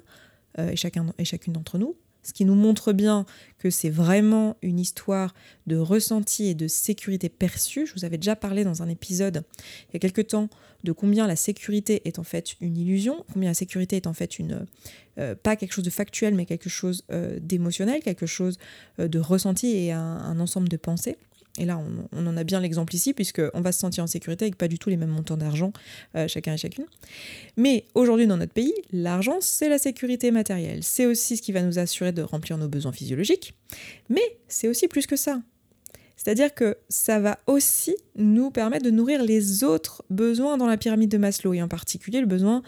et, 0.58 0.76
chacun, 0.76 1.14
et 1.18 1.26
chacune 1.26 1.54
d'entre 1.54 1.78
nous 1.78 1.96
ce 2.24 2.34
qui 2.34 2.46
nous 2.46 2.56
montre 2.56 2.94
bien 2.94 3.26
que 3.58 3.70
c'est 3.70 3.90
vraiment 3.90 4.58
une 4.62 4.80
histoire 4.80 5.34
de 5.68 5.78
ressenti 5.78 6.48
et 6.48 6.56
de 6.56 6.68
sécurité 6.68 7.30
perçue. 7.30 7.86
Je 7.86 7.94
vous 7.94 8.06
avais 8.06 8.18
déjà 8.18 8.36
parlé 8.36 8.64
dans 8.64 8.82
un 8.82 8.90
épisode 8.90 9.44
il 9.90 9.94
y 9.94 9.98
a 9.98 10.00
quelque 10.00 10.22
temps 10.22 10.50
de 10.84 10.92
combien 10.92 11.28
la 11.28 11.36
sécurité 11.36 12.02
est 12.06 12.18
en 12.18 12.24
fait 12.24 12.56
une 12.60 12.78
illusion, 12.78 13.24
combien 13.34 13.50
la 13.50 13.54
sécurité 13.54 13.98
est 13.98 14.08
en 14.08 14.14
fait 14.14 14.40
une 14.40 14.66
euh, 15.20 15.36
pas 15.36 15.56
quelque 15.56 15.74
chose 15.74 15.84
de 15.84 15.90
factuel 15.90 16.34
mais 16.34 16.46
quelque 16.46 16.70
chose 16.70 17.04
euh, 17.12 17.38
d'émotionnel, 17.40 18.02
quelque 18.02 18.26
chose 18.26 18.58
euh, 19.00 19.08
de 19.08 19.20
ressenti 19.20 19.76
et 19.76 19.92
un 19.92 20.40
ensemble 20.40 20.70
de 20.70 20.78
pensées. 20.78 21.18
Et 21.58 21.66
là, 21.66 21.82
on, 22.14 22.28
en 22.28 22.38
a 22.38 22.44
bien 22.44 22.60
l'exemple 22.60 22.96
ici, 22.96 23.14
puisqu'on 23.14 23.62
va 23.62 23.72
se 23.72 23.80
sentir 23.80 24.04
en 24.04 24.08
sécurité 24.08 24.46
avec 24.46 24.58
pas 24.58 24.68
du 24.68 24.80
tout 24.80 24.90
les 24.90 24.98
mêmes 24.98 25.10
montants 25.10 25.38
d'argent, 25.38 25.74
euh, 26.16 26.28
chacun 26.28 26.54
et 26.54 26.58
chacune. 26.58 26.86
Mais 27.58 27.86
aujourd'hui, 27.94 28.28
dans 28.28 28.38
notre 28.38 28.54
pays, 28.54 28.74
l'argent, 28.92 29.38
c'est 29.42 29.70
la 29.70 29.78
sécurité 29.78 30.32
matérielle. 30.32 30.84
C'est 30.84 31.06
aussi 31.06 31.38
ce 31.38 31.42
qui 31.42 31.52
va 31.52 31.62
nous 31.62 31.78
assurer 31.78 32.14
de 32.14 32.22
remplir 32.22 32.58
nos 32.58 32.70
besoins 32.70 32.94
physiologiques. 32.94 33.54
Mais 34.10 34.22
c'est 34.48 34.68
aussi 34.68 34.88
plus 34.88 35.08
que 35.08 35.16
ça. 35.16 35.42
C'est-à-dire 36.24 36.54
que 36.54 36.78
ça 36.88 37.20
va 37.20 37.40
aussi 37.48 37.96
nous 38.16 38.52
permettre 38.52 38.86
de 38.86 38.92
nourrir 38.92 39.24
les 39.24 39.64
autres 39.64 40.04
besoins 40.12 40.56
dans 40.58 40.68
la 40.68 40.78
pyramide 40.78 41.10
de 41.10 41.18
Maslow, 41.18 41.56
et 41.56 41.64
en 41.64 41.68
particulier 41.68 42.22
le 42.22 42.28
besoin 42.28 42.62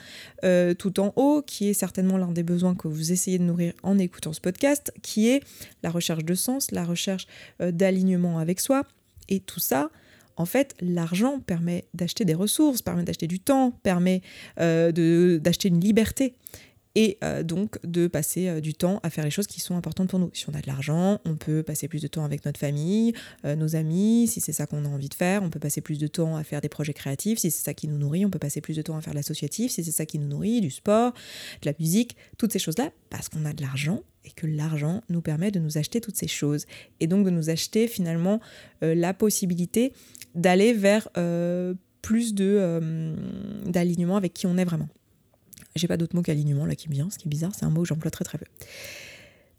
euh, 0.43 0.73
tout 0.73 0.99
en 0.99 1.13
haut, 1.17 1.43
qui 1.43 1.69
est 1.69 1.73
certainement 1.73 2.17
l'un 2.17 2.31
des 2.31 2.41
besoins 2.41 2.73
que 2.73 2.87
vous 2.87 3.11
essayez 3.11 3.37
de 3.37 3.43
nourrir 3.43 3.73
en 3.83 3.99
écoutant 3.99 4.33
ce 4.33 4.41
podcast, 4.41 4.91
qui 5.03 5.29
est 5.29 5.43
la 5.83 5.91
recherche 5.91 6.25
de 6.25 6.33
sens, 6.33 6.71
la 6.71 6.83
recherche 6.83 7.27
euh, 7.61 7.71
d'alignement 7.71 8.39
avec 8.39 8.59
soi. 8.59 8.87
Et 9.29 9.39
tout 9.39 9.59
ça, 9.59 9.91
en 10.35 10.45
fait, 10.45 10.73
l'argent 10.81 11.39
permet 11.39 11.85
d'acheter 11.93 12.25
des 12.25 12.33
ressources, 12.33 12.81
permet 12.81 13.03
d'acheter 13.03 13.27
du 13.27 13.39
temps, 13.39 13.69
permet 13.83 14.23
euh, 14.59 15.37
d'acheter 15.37 15.67
une 15.67 15.79
liberté 15.79 16.33
et 16.95 17.17
euh, 17.23 17.43
donc 17.43 17.79
de 17.83 18.07
passer 18.07 18.47
euh, 18.47 18.61
du 18.61 18.73
temps 18.73 18.99
à 19.03 19.09
faire 19.09 19.23
les 19.23 19.31
choses 19.31 19.47
qui 19.47 19.59
sont 19.59 19.75
importantes 19.75 20.09
pour 20.09 20.19
nous. 20.19 20.29
Si 20.33 20.47
on 20.49 20.53
a 20.53 20.61
de 20.61 20.67
l'argent, 20.67 21.19
on 21.25 21.35
peut 21.35 21.63
passer 21.63 21.87
plus 21.87 22.01
de 22.01 22.07
temps 22.07 22.23
avec 22.23 22.45
notre 22.45 22.59
famille, 22.59 23.13
euh, 23.45 23.55
nos 23.55 23.75
amis, 23.75 24.27
si 24.27 24.41
c'est 24.41 24.51
ça 24.51 24.67
qu'on 24.67 24.85
a 24.85 24.87
envie 24.87 25.09
de 25.09 25.13
faire, 25.13 25.43
on 25.43 25.49
peut 25.49 25.59
passer 25.59 25.81
plus 25.81 25.97
de 25.97 26.07
temps 26.07 26.35
à 26.35 26.43
faire 26.43 26.61
des 26.61 26.69
projets 26.69 26.93
créatifs, 26.93 27.39
si 27.39 27.51
c'est 27.51 27.63
ça 27.63 27.73
qui 27.73 27.87
nous 27.87 27.97
nourrit, 27.97 28.25
on 28.25 28.29
peut 28.29 28.39
passer 28.39 28.61
plus 28.61 28.75
de 28.75 28.81
temps 28.81 28.95
à 28.95 29.01
faire 29.01 29.13
l'associatif, 29.13 29.71
si 29.71 29.83
c'est 29.83 29.91
ça 29.91 30.05
qui 30.05 30.19
nous 30.19 30.27
nourrit, 30.27 30.61
du 30.61 30.69
sport, 30.69 31.13
de 31.61 31.69
la 31.69 31.73
musique, 31.79 32.15
toutes 32.37 32.53
ces 32.53 32.59
choses-là, 32.59 32.91
parce 33.09 33.29
qu'on 33.29 33.45
a 33.45 33.53
de 33.53 33.61
l'argent 33.61 34.01
et 34.25 34.31
que 34.31 34.45
l'argent 34.45 35.01
nous 35.09 35.21
permet 35.21 35.51
de 35.51 35.59
nous 35.59 35.77
acheter 35.77 35.99
toutes 35.99 36.15
ces 36.15 36.27
choses 36.27 36.65
et 36.99 37.07
donc 37.07 37.25
de 37.25 37.29
nous 37.29 37.49
acheter 37.49 37.87
finalement 37.87 38.39
la 38.81 39.13
possibilité 39.13 39.91
d'aller 40.33 40.71
vers 40.71 41.09
plus 42.01 42.33
de 42.33 43.13
d'alignement 43.65 44.15
avec 44.15 44.33
qui 44.33 44.47
on 44.47 44.57
est 44.57 44.63
vraiment. 44.63 44.87
J'ai 45.75 45.87
pas 45.87 45.97
d'autre 45.97 46.15
mot 46.15 46.21
qu'alignement 46.21 46.65
là 46.65 46.75
qui 46.75 46.89
me 46.89 46.93
vient, 46.93 47.09
ce 47.09 47.17
qui 47.17 47.27
est 47.27 47.29
bizarre, 47.29 47.51
c'est 47.57 47.65
un 47.65 47.69
mot 47.69 47.81
que 47.81 47.87
j'emploie 47.87 48.11
très 48.11 48.25
très 48.25 48.37
peu. 48.37 48.45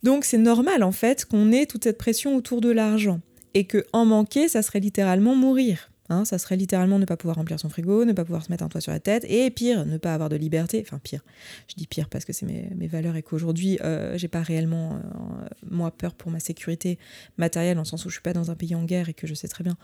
Donc 0.02 0.24
c'est 0.24 0.38
normal 0.38 0.82
en 0.82 0.92
fait 0.92 1.24
qu'on 1.24 1.50
ait 1.50 1.66
toute 1.66 1.84
cette 1.84 1.98
pression 1.98 2.36
autour 2.36 2.60
de 2.60 2.70
l'argent 2.70 3.20
et 3.54 3.64
que 3.64 3.84
en 3.92 4.04
manquer, 4.04 4.48
ça 4.48 4.62
serait 4.62 4.80
littéralement 4.80 5.34
mourir. 5.34 5.90
Hein, 6.10 6.26
ça 6.26 6.36
serait 6.36 6.56
littéralement 6.56 6.98
ne 6.98 7.06
pas 7.06 7.16
pouvoir 7.16 7.36
remplir 7.36 7.58
son 7.58 7.70
frigo, 7.70 8.04
ne 8.04 8.12
pas 8.12 8.24
pouvoir 8.24 8.44
se 8.44 8.50
mettre 8.50 8.62
un 8.62 8.68
toit 8.68 8.82
sur 8.82 8.92
la 8.92 9.00
tête, 9.00 9.24
et 9.26 9.50
pire, 9.50 9.86
ne 9.86 9.96
pas 9.96 10.12
avoir 10.12 10.28
de 10.28 10.36
liberté. 10.36 10.82
Enfin, 10.86 11.00
pire. 11.02 11.24
Je 11.68 11.74
dis 11.76 11.86
pire 11.86 12.10
parce 12.10 12.26
que 12.26 12.32
c'est 12.34 12.44
mes, 12.44 12.86
valeurs 12.86 13.16
et 13.16 13.22
qu'aujourd'hui, 13.22 13.78
euh, 13.82 14.18
j'ai 14.18 14.28
pas 14.28 14.42
réellement, 14.42 14.94
euh, 14.94 15.48
moi, 15.70 15.90
peur 15.90 16.14
pour 16.14 16.30
ma 16.30 16.40
sécurité 16.40 16.98
matérielle, 17.38 17.78
en 17.78 17.84
sens 17.84 18.04
où 18.04 18.10
je 18.10 18.14
suis 18.14 18.22
pas 18.22 18.34
dans 18.34 18.50
un 18.50 18.54
pays 18.54 18.74
en 18.74 18.84
guerre 18.84 19.08
et 19.08 19.14
que 19.14 19.26
je 19.26 19.34
sais 19.34 19.48
très 19.48 19.64
bien 19.64 19.76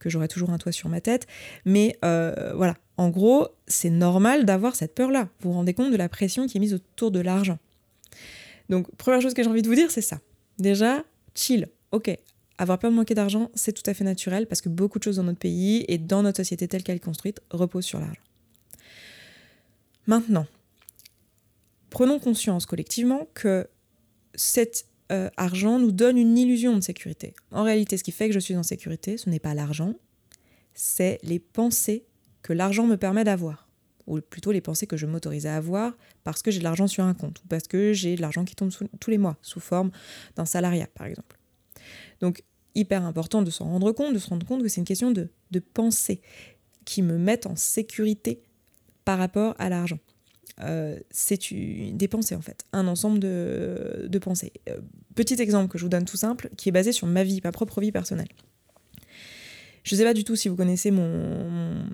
que 0.00 0.08
j'aurai 0.08 0.28
toujours 0.28 0.50
un 0.50 0.58
toit 0.58 0.72
sur 0.72 0.88
ma 0.88 1.00
tête. 1.00 1.28
Mais 1.64 1.96
euh, 2.04 2.52
voilà, 2.56 2.74
en 2.96 3.10
gros, 3.10 3.48
c'est 3.68 3.90
normal 3.90 4.46
d'avoir 4.46 4.74
cette 4.74 4.94
peur-là. 4.94 5.28
Vous 5.40 5.50
vous 5.50 5.56
rendez 5.56 5.74
compte 5.74 5.92
de 5.92 5.96
la 5.96 6.08
pression 6.08 6.46
qui 6.46 6.56
est 6.56 6.60
mise 6.60 6.74
autour 6.74 7.12
de 7.12 7.20
l'argent. 7.20 7.58
Donc, 8.70 8.90
première 8.96 9.20
chose 9.20 9.34
que 9.34 9.42
j'ai 9.42 9.48
envie 9.48 9.62
de 9.62 9.68
vous 9.68 9.74
dire, 9.74 9.90
c'est 9.90 10.00
ça. 10.00 10.20
Déjà, 10.58 11.04
chill, 11.34 11.68
ok. 11.92 12.16
Avoir 12.60 12.78
peur 12.78 12.90
de 12.90 12.96
manquer 12.96 13.14
d'argent, 13.14 13.50
c'est 13.54 13.72
tout 13.72 13.82
à 13.86 13.94
fait 13.94 14.04
naturel 14.04 14.46
parce 14.46 14.60
que 14.60 14.68
beaucoup 14.68 14.98
de 14.98 15.04
choses 15.04 15.16
dans 15.16 15.22
notre 15.22 15.38
pays 15.38 15.82
et 15.88 15.96
dans 15.96 16.22
notre 16.22 16.36
société 16.36 16.68
telle 16.68 16.82
qu'elle 16.82 16.96
est 16.96 17.00
construite 17.00 17.40
reposent 17.50 17.86
sur 17.86 17.98
l'argent. 17.98 18.20
Maintenant, 20.06 20.46
prenons 21.88 22.18
conscience 22.18 22.66
collectivement 22.66 23.28
que 23.32 23.66
cet 24.34 24.84
euh, 25.10 25.30
argent 25.38 25.78
nous 25.78 25.90
donne 25.90 26.18
une 26.18 26.36
illusion 26.36 26.76
de 26.76 26.82
sécurité. 26.82 27.32
En 27.50 27.62
réalité, 27.62 27.96
ce 27.96 28.04
qui 28.04 28.12
fait 28.12 28.28
que 28.28 28.34
je 28.34 28.38
suis 28.38 28.54
en 28.54 28.62
sécurité, 28.62 29.16
ce 29.16 29.30
n'est 29.30 29.38
pas 29.38 29.54
l'argent, 29.54 29.94
c'est 30.74 31.18
les 31.22 31.38
pensées 31.38 32.04
que 32.42 32.52
l'argent 32.52 32.86
me 32.86 32.98
permet 32.98 33.24
d'avoir 33.24 33.70
ou 34.06 34.20
plutôt 34.20 34.52
les 34.52 34.60
pensées 34.60 34.86
que 34.86 34.98
je 34.98 35.06
m'autorise 35.06 35.46
à 35.46 35.56
avoir 35.56 35.96
parce 36.24 36.42
que 36.42 36.50
j'ai 36.50 36.58
de 36.58 36.64
l'argent 36.64 36.88
sur 36.88 37.04
un 37.04 37.14
compte 37.14 37.40
ou 37.42 37.48
parce 37.48 37.66
que 37.68 37.94
j'ai 37.94 38.16
de 38.16 38.20
l'argent 38.20 38.44
qui 38.44 38.54
tombe 38.54 38.70
tous 39.00 39.10
les 39.10 39.18
mois 39.18 39.38
sous 39.40 39.60
forme 39.60 39.90
d'un 40.36 40.44
salariat, 40.44 40.88
par 40.94 41.06
exemple. 41.06 41.38
Donc, 42.20 42.42
hyper 42.74 43.04
important 43.04 43.42
de 43.42 43.50
s'en 43.50 43.66
rendre 43.66 43.92
compte, 43.92 44.14
de 44.14 44.18
se 44.18 44.28
rendre 44.28 44.46
compte 44.46 44.62
que 44.62 44.68
c'est 44.68 44.80
une 44.80 44.86
question 44.86 45.10
de, 45.10 45.28
de 45.50 45.58
pensée 45.58 46.20
qui 46.84 47.02
me 47.02 47.18
mettent 47.18 47.46
en 47.46 47.56
sécurité 47.56 48.42
par 49.04 49.18
rapport 49.18 49.54
à 49.58 49.68
l'argent. 49.68 49.98
Euh, 50.62 50.98
c'est 51.10 51.38
des 51.92 52.08
pensées 52.08 52.34
en 52.34 52.40
fait, 52.40 52.64
un 52.72 52.86
ensemble 52.86 53.18
de, 53.18 54.06
de 54.08 54.18
pensées. 54.18 54.52
Euh, 54.68 54.80
petit 55.14 55.40
exemple 55.40 55.68
que 55.68 55.78
je 55.78 55.84
vous 55.84 55.88
donne 55.88 56.04
tout 56.04 56.16
simple, 56.16 56.50
qui 56.56 56.68
est 56.68 56.72
basé 56.72 56.92
sur 56.92 57.06
ma 57.06 57.24
vie, 57.24 57.40
ma 57.42 57.52
propre 57.52 57.80
vie 57.80 57.92
personnelle. 57.92 58.28
Je 59.84 59.94
ne 59.94 59.98
sais 59.98 60.04
pas 60.04 60.14
du 60.14 60.24
tout 60.24 60.36
si 60.36 60.48
vous 60.48 60.56
connaissez 60.56 60.90
mon, 60.90 61.84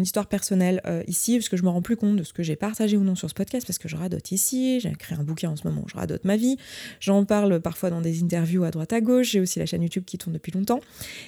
histoire 0.00 0.26
personnelle 0.26 0.80
euh, 0.86 1.02
ici, 1.06 1.36
parce 1.36 1.48
que 1.48 1.56
je 1.56 1.62
me 1.62 1.68
rends 1.68 1.82
plus 1.82 1.96
compte 1.96 2.16
de 2.16 2.22
ce 2.22 2.32
que 2.32 2.42
j'ai 2.42 2.56
partagé 2.56 2.96
ou 2.96 3.02
non 3.02 3.14
sur 3.14 3.28
ce 3.28 3.34
podcast, 3.34 3.66
parce 3.66 3.78
que 3.78 3.88
je 3.88 3.96
radote 3.96 4.30
ici, 4.30 4.80
j'ai 4.80 4.90
écrit 4.90 5.14
un 5.14 5.22
bouquin 5.24 5.50
en 5.50 5.56
ce 5.56 5.66
moment, 5.66 5.84
je 5.86 5.96
radote 5.96 6.24
ma 6.24 6.36
vie, 6.36 6.56
j'en 7.00 7.24
parle 7.24 7.60
parfois 7.60 7.90
dans 7.90 8.00
des 8.00 8.22
interviews 8.22 8.64
à 8.64 8.70
droite 8.70 8.92
à 8.92 9.00
gauche, 9.00 9.30
j'ai 9.30 9.40
aussi 9.40 9.58
la 9.58 9.66
chaîne 9.66 9.82
YouTube 9.82 10.04
qui 10.04 10.18
tourne 10.18 10.34
depuis 10.34 10.52
longtemps, 10.52 10.80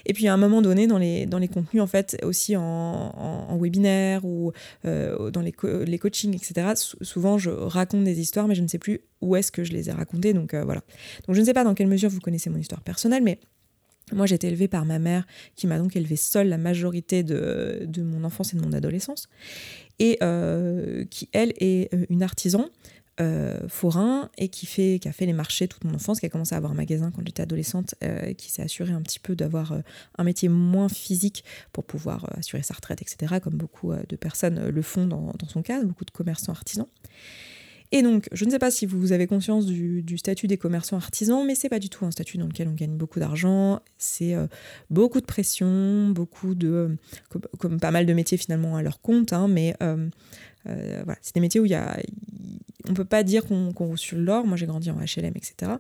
et 0.06 0.12
puis 0.12 0.28
à 0.28 0.34
un 0.34 0.36
moment 0.36 0.62
donné, 0.62 0.86
dans 0.86 0.98
les, 0.98 1.48
contenus, 1.52 1.82
en 1.82 1.86
fait, 1.86 2.16
aussi 2.22 2.56
en, 2.56 2.62
en, 2.62 3.58
webinaire 3.58 4.24
ou 4.24 4.52
euh, 4.84 5.30
dans 5.30 5.40
les, 5.40 5.54
les 5.84 5.98
coachings, 5.98 6.34
etc., 6.34 6.68
souvent 7.00 7.38
je 7.38 7.50
raconte 7.50 8.04
des 8.04 8.20
histoires, 8.20 8.46
mais 8.46 8.54
je 8.54 8.62
ne 8.62 8.68
sais 8.68 8.78
plus 8.78 9.00
où 9.20 9.36
est-ce 9.36 9.52
que 9.52 9.64
je 9.64 9.72
les 9.72 9.88
ai 9.88 9.92
racontées, 9.92 10.32
donc 10.32 10.54
euh, 10.54 10.64
voilà. 10.64 10.82
Donc 11.26 11.36
je 11.36 11.40
ne 11.40 11.44
sais 11.44 11.54
pas 11.54 11.64
dans 11.64 11.74
quelle 11.74 11.88
mesure 11.88 12.10
vous 12.10 12.20
connaissez 12.20 12.50
mon 12.50 12.58
histoire 12.58 12.82
personnelle, 12.82 13.22
mais 13.22 13.38
moi, 14.12 14.26
j'ai 14.26 14.34
été 14.34 14.48
élevée 14.48 14.68
par 14.68 14.84
ma 14.84 14.98
mère, 14.98 15.26
qui 15.56 15.66
m'a 15.66 15.78
donc 15.78 15.96
élevée 15.96 16.16
seule 16.16 16.48
la 16.48 16.58
majorité 16.58 17.22
de, 17.22 17.88
mon 17.98 18.24
enfance 18.24 18.54
et 18.54 18.56
de 18.56 18.62
mon 18.62 18.72
adolescence, 18.72 19.28
et 19.98 20.18
euh, 20.22 21.04
qui, 21.10 21.28
elle, 21.32 21.52
est 21.58 21.92
euh, 21.94 22.06
une 22.08 22.22
artisan 22.22 22.68
euh, 23.20 23.68
forain 23.68 24.30
et 24.38 24.48
qui, 24.48 24.64
fait, 24.64 24.98
qui 24.98 25.08
a 25.08 25.12
fait 25.12 25.26
les 25.26 25.34
marchés 25.34 25.68
toute 25.68 25.84
mon 25.84 25.94
enfance, 25.94 26.20
qui 26.20 26.26
a 26.26 26.30
commencé 26.30 26.54
à 26.54 26.58
avoir 26.58 26.72
un 26.72 26.76
magasin 26.76 27.10
quand 27.10 27.22
j'étais 27.24 27.42
adolescente, 27.42 27.94
qui 28.38 28.50
s'est 28.50 28.62
assuré 28.62 28.92
un 28.92 29.02
petit 29.02 29.18
peu 29.18 29.36
d'avoir 29.36 29.74
un 30.16 30.24
métier 30.24 30.48
moins 30.48 30.88
physique 30.88 31.44
pour 31.72 31.84
pouvoir 31.84 32.26
assurer 32.38 32.62
sa 32.62 32.74
retraite, 32.74 33.02
etc., 33.02 33.40
comme 33.42 33.54
beaucoup 33.54 33.92
de 33.92 34.16
personnes 34.16 34.68
le 34.68 34.82
font 34.82 35.06
dans, 35.06 35.32
dans 35.38 35.48
son 35.48 35.62
cas, 35.62 35.82
beaucoup 35.82 36.06
de 36.06 36.10
commerçants 36.10 36.52
artisans. 36.52 36.86
Et 37.92 38.02
donc, 38.02 38.28
je 38.32 38.44
ne 38.44 38.50
sais 38.50 38.60
pas 38.60 38.70
si 38.70 38.86
vous 38.86 39.10
avez 39.10 39.26
conscience 39.26 39.66
du, 39.66 40.16
statut 40.16 40.46
des 40.46 40.56
commerçants 40.56 40.96
artisans, 40.96 41.44
mais 41.44 41.56
c'est 41.56 41.68
pas 41.68 41.80
du 41.80 41.88
tout 41.88 42.04
un 42.04 42.12
statut 42.12 42.38
dans 42.38 42.46
lequel 42.46 42.68
on 42.68 42.74
gagne 42.74 42.96
beaucoup 42.96 43.18
d'argent. 43.18 43.80
C'est 43.98 44.34
euh, 44.34 44.46
beaucoup 44.90 45.20
de 45.20 45.26
pression, 45.26 46.08
beaucoup 46.10 46.54
de. 46.54 46.96
Comme, 47.58 47.80
pas 47.80 47.90
mal 47.90 48.06
de 48.06 48.12
métiers 48.12 48.38
finalement 48.38 48.76
à 48.76 48.82
leur 48.82 49.00
compte, 49.00 49.32
hein, 49.32 49.48
mais 49.48 49.74
euh, 49.82 50.08
euh, 50.68 51.02
voilà, 51.04 51.18
c'est 51.20 51.34
des 51.34 51.40
métiers 51.40 51.60
où 51.60 51.64
il 51.64 51.72
y 51.72 51.74
a. 51.74 52.00
On 52.88 52.94
peut 52.94 53.04
pas 53.04 53.24
dire 53.24 53.44
qu'on 53.44 53.72
qu 53.72 53.82
roule 53.82 53.98
l'or. 54.12 54.46
Moi, 54.46 54.56
j'ai 54.56 54.66
grandi 54.66 54.90
en 54.90 54.96
HLM, 54.96 55.32
etc. 55.36 55.72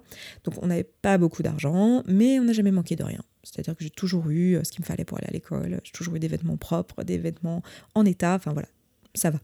Donc, 0.44 0.62
on 0.62 0.66
n'avait 0.66 0.84
pas 0.84 1.16
beaucoup 1.16 1.42
d'argent, 1.42 2.02
mais 2.06 2.40
on 2.40 2.44
n'a 2.44 2.52
jamais 2.52 2.72
manqué 2.72 2.96
de 2.96 3.04
rien. 3.04 3.22
C'est-à-dire 3.44 3.74
que 3.74 3.84
j'ai 3.84 3.90
toujours 3.90 4.28
eu 4.30 4.58
ce 4.64 4.70
qu'il 4.70 4.82
me 4.82 4.86
fallait 4.86 5.04
pour 5.04 5.16
aller 5.18 5.28
à 5.28 5.32
l'école. 5.32 5.80
J'ai 5.82 5.92
toujours 5.92 6.16
eu 6.16 6.18
des 6.18 6.28
vêtements 6.28 6.56
propres, 6.56 7.04
des 7.04 7.18
vêtements 7.18 7.62
en 7.94 8.04
état. 8.04 8.34
Enfin, 8.34 8.52
voilà, 8.52 8.68
ça 9.14 9.30
va. 9.30 9.40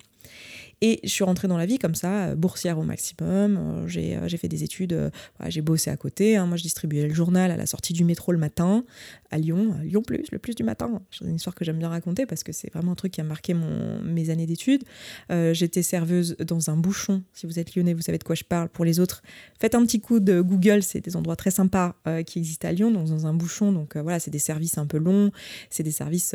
Et 0.83 1.01
je 1.05 1.09
suis 1.09 1.25
rentrée 1.25 1.49
dans 1.49 1.57
la 1.57 1.65
vie 1.65 1.79
comme 1.79 1.95
ça, 1.95 2.27
euh, 2.27 2.35
boursière 2.35 2.79
au 2.79 2.83
maximum. 2.83 3.57
Euh, 3.57 3.87
euh, 3.97 4.29
j'ai 4.29 4.37
fait 4.37 4.49
des 4.49 4.63
études, 4.63 5.11
j'ai 5.47 5.63
bossé 5.63 5.91
à 5.91 5.97
côté. 5.97 6.37
Hein. 6.37 6.47
Moi, 6.47 6.59
je 6.59 6.63
distribuais 6.63 7.07
le 7.07 7.15
journal 7.15 7.51
à 7.51 7.57
la 7.57 7.67
sortie 7.67 7.95
du 7.95 8.05
métro 8.05 8.33
le 8.33 8.39
matin, 8.39 8.85
à 9.31 9.39
Lyon, 9.39 9.75
Lyon 9.83 10.03
Plus, 10.03 10.25
le 10.33 10.39
plus 10.39 10.55
du 10.55 10.65
matin. 10.65 11.01
C'est 11.11 11.25
une 11.25 11.37
histoire 11.37 11.55
que 11.55 11.65
j'aime 11.65 11.79
bien 11.79 11.89
raconter 11.89 12.27
parce 12.27 12.45
que 12.45 12.53
c'est 12.53 12.71
vraiment 12.73 12.93
un 12.93 12.95
truc 12.95 13.13
qui 13.13 13.21
a 13.21 13.25
marqué 13.25 13.55
mes 13.55 14.31
années 14.31 14.47
d'études. 14.47 14.85
J'étais 15.31 15.83
serveuse 15.83 16.37
dans 16.39 16.71
un 16.71 16.77
bouchon. 16.77 17.23
Si 17.33 17.47
vous 17.47 17.59
êtes 17.59 17.75
lyonnais, 17.75 17.95
vous 17.95 18.03
savez 18.03 18.19
de 18.19 18.25
quoi 18.25 18.35
je 18.35 18.45
parle. 18.45 18.69
Pour 18.69 18.85
les 18.85 19.01
autres, 19.01 19.23
faites 19.59 19.75
un 19.75 19.85
petit 19.85 20.01
coup 20.01 20.21
de 20.21 20.41
Google, 20.41 20.83
c'est 20.83 21.01
des 21.01 21.17
endroits 21.17 21.37
très 21.37 21.51
sympas 21.51 21.97
qui 22.27 22.39
existent 22.39 22.69
à 22.69 22.73
Lyon, 22.73 22.91
donc 22.91 23.09
dans 23.09 23.27
un 23.27 23.35
bouchon. 23.35 23.73
Donc 23.73 23.97
voilà, 23.97 24.21
c'est 24.21 24.31
des 24.31 24.39
services 24.39 24.79
un 24.79 24.87
peu 24.87 24.99
longs, 24.99 25.31
c'est 25.71 25.83
des 25.83 25.91
services, 25.91 26.35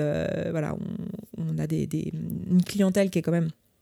voilà, 0.50 0.76
on, 1.38 1.58
a 1.58 1.68
des, 1.68 1.88
une 2.50 2.64
clientèle 2.64 3.10
qui 3.10 3.20
est 3.20 3.22
quand 3.22 3.32
même 3.32 3.50
euh, 3.50 3.50
euh, 3.50 3.81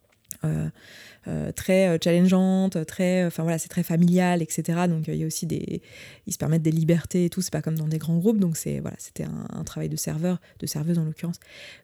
très 1.56 1.90
euh, 1.90 1.98
challengeante, 2.02 2.86
très, 2.86 3.26
enfin 3.26 3.44
voilà, 3.44 3.58
c'est 3.58 3.70
très 3.70 3.84
familial, 3.84 4.42
etc. 4.42 4.88
Donc 4.88 5.08
il 5.08 5.16
y 5.16 5.24
a 5.24 5.28
aussi 5.28 5.46
des, 5.46 5.82
ils 6.28 6.34
se 6.34 6.38
permettent 6.38 6.62
des 6.62 6.72
libertés 6.72 7.26
et 7.26 7.30
tout. 7.30 7.42
C'est 7.42 7.52
pas 7.52 7.62
comme 7.62 7.78
dans 7.78 7.88
des 7.88 7.98
grands 7.98 8.18
groupes. 8.18 8.40
Donc 8.40 8.58
c'est 8.58 8.80
voilà, 8.80 8.96
c'était 9.00 9.26
un, 9.26 9.64
travail 9.64 9.90
de 9.90 9.96
serveur, 9.96 10.40
de 10.60 10.66
serveuse 10.66 10.98
en 10.98 11.04
l'occurrence, 11.04 11.40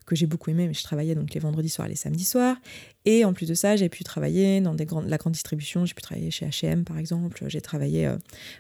que 0.06 0.16
j'ai 0.16 0.26
beaucoup 0.26 0.50
aimé. 0.50 0.68
Mais 0.68 0.74
je 0.74 0.84
travaillais 0.84 1.16
donc 1.16 1.34
les 1.34 1.40
vendredis 1.40 1.70
soirs, 1.70 1.88
les 1.88 1.96
samedis 1.96 2.26
soirs. 2.26 2.58
Et 3.06 3.24
en 3.24 3.34
plus 3.34 3.48
de 3.48 3.54
ça, 3.54 3.76
j'ai 3.76 3.90
pu 3.90 4.04
travailler 4.04 4.62
dans 4.62 4.74
la 4.74 5.18
grande 5.18 5.34
distribution. 5.34 5.86
J'ai 5.86 5.94
pu 5.94 6.02
travailler 6.02 6.32
chez 6.32 6.48
H&M 6.48 6.84
par 6.84 6.98
exemple. 6.98 7.44
J'ai 7.48 7.62
travaillé 7.62 8.10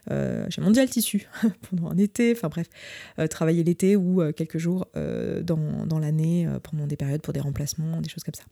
chez 0.09 0.61
Mondial 0.61 0.89
Tissu 0.89 1.27
pendant 1.69 1.89
un 1.89 1.97
été. 1.97 2.33
Enfin 2.33 2.49
bref, 2.49 2.67
travailler 3.29 3.63
l'été 3.63 3.95
ou 3.95 4.21
quelques 4.33 4.57
jours 4.59 4.87
dans, 4.93 5.85
dans 5.85 5.99
l'année 5.99 6.47
pendant 6.63 6.85
des 6.85 6.97
périodes 6.97 7.21
pour 7.21 7.33
des 7.33 7.39
remplacements, 7.39 8.01
des 8.01 8.09
choses 8.09 8.23
comme 8.23 8.35
ça. 8.35 8.43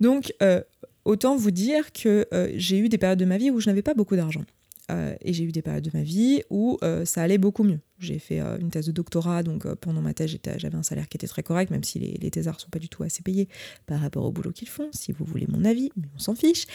Donc, 0.00 0.32
euh, 0.42 0.62
autant 1.04 1.36
vous 1.36 1.50
dire 1.50 1.92
que 1.92 2.26
euh, 2.32 2.52
j'ai 2.54 2.78
eu 2.78 2.88
des 2.88 2.98
périodes 2.98 3.18
de 3.18 3.24
ma 3.24 3.38
vie 3.38 3.50
où 3.50 3.60
je 3.60 3.68
n'avais 3.68 3.82
pas 3.82 3.94
beaucoup 3.94 4.16
d'argent. 4.16 4.44
Euh, 4.90 5.14
et 5.22 5.32
j'ai 5.32 5.44
eu 5.44 5.52
des 5.52 5.62
périodes 5.62 5.84
de 5.84 5.96
ma 5.96 6.02
vie 6.02 6.42
où 6.50 6.78
ça 7.04 7.22
allait 7.22 7.38
beaucoup 7.38 7.64
mieux. 7.64 7.80
J'ai 8.04 8.18
fait 8.18 8.40
euh, 8.40 8.58
une 8.58 8.70
thèse 8.70 8.86
de 8.86 8.92
doctorat, 8.92 9.42
donc 9.42 9.66
euh, 9.66 9.74
pendant 9.74 10.00
ma 10.00 10.14
thèse, 10.14 10.36
j'avais 10.56 10.76
un 10.76 10.82
salaire 10.82 11.08
qui 11.08 11.16
était 11.16 11.26
très 11.26 11.42
correct, 11.42 11.70
même 11.70 11.84
si 11.84 11.98
les, 11.98 12.18
les 12.20 12.30
thésards 12.30 12.60
sont 12.60 12.68
pas 12.68 12.78
du 12.78 12.88
tout 12.88 13.02
assez 13.02 13.22
payés 13.22 13.48
par 13.86 14.00
rapport 14.00 14.24
au 14.24 14.32
boulot 14.32 14.52
qu'ils 14.52 14.68
font, 14.68 14.88
si 14.92 15.12
vous 15.12 15.24
voulez 15.24 15.46
mon 15.48 15.64
avis, 15.64 15.90
mais 15.96 16.06
on 16.14 16.18
s'en 16.18 16.34
fiche. 16.34 16.66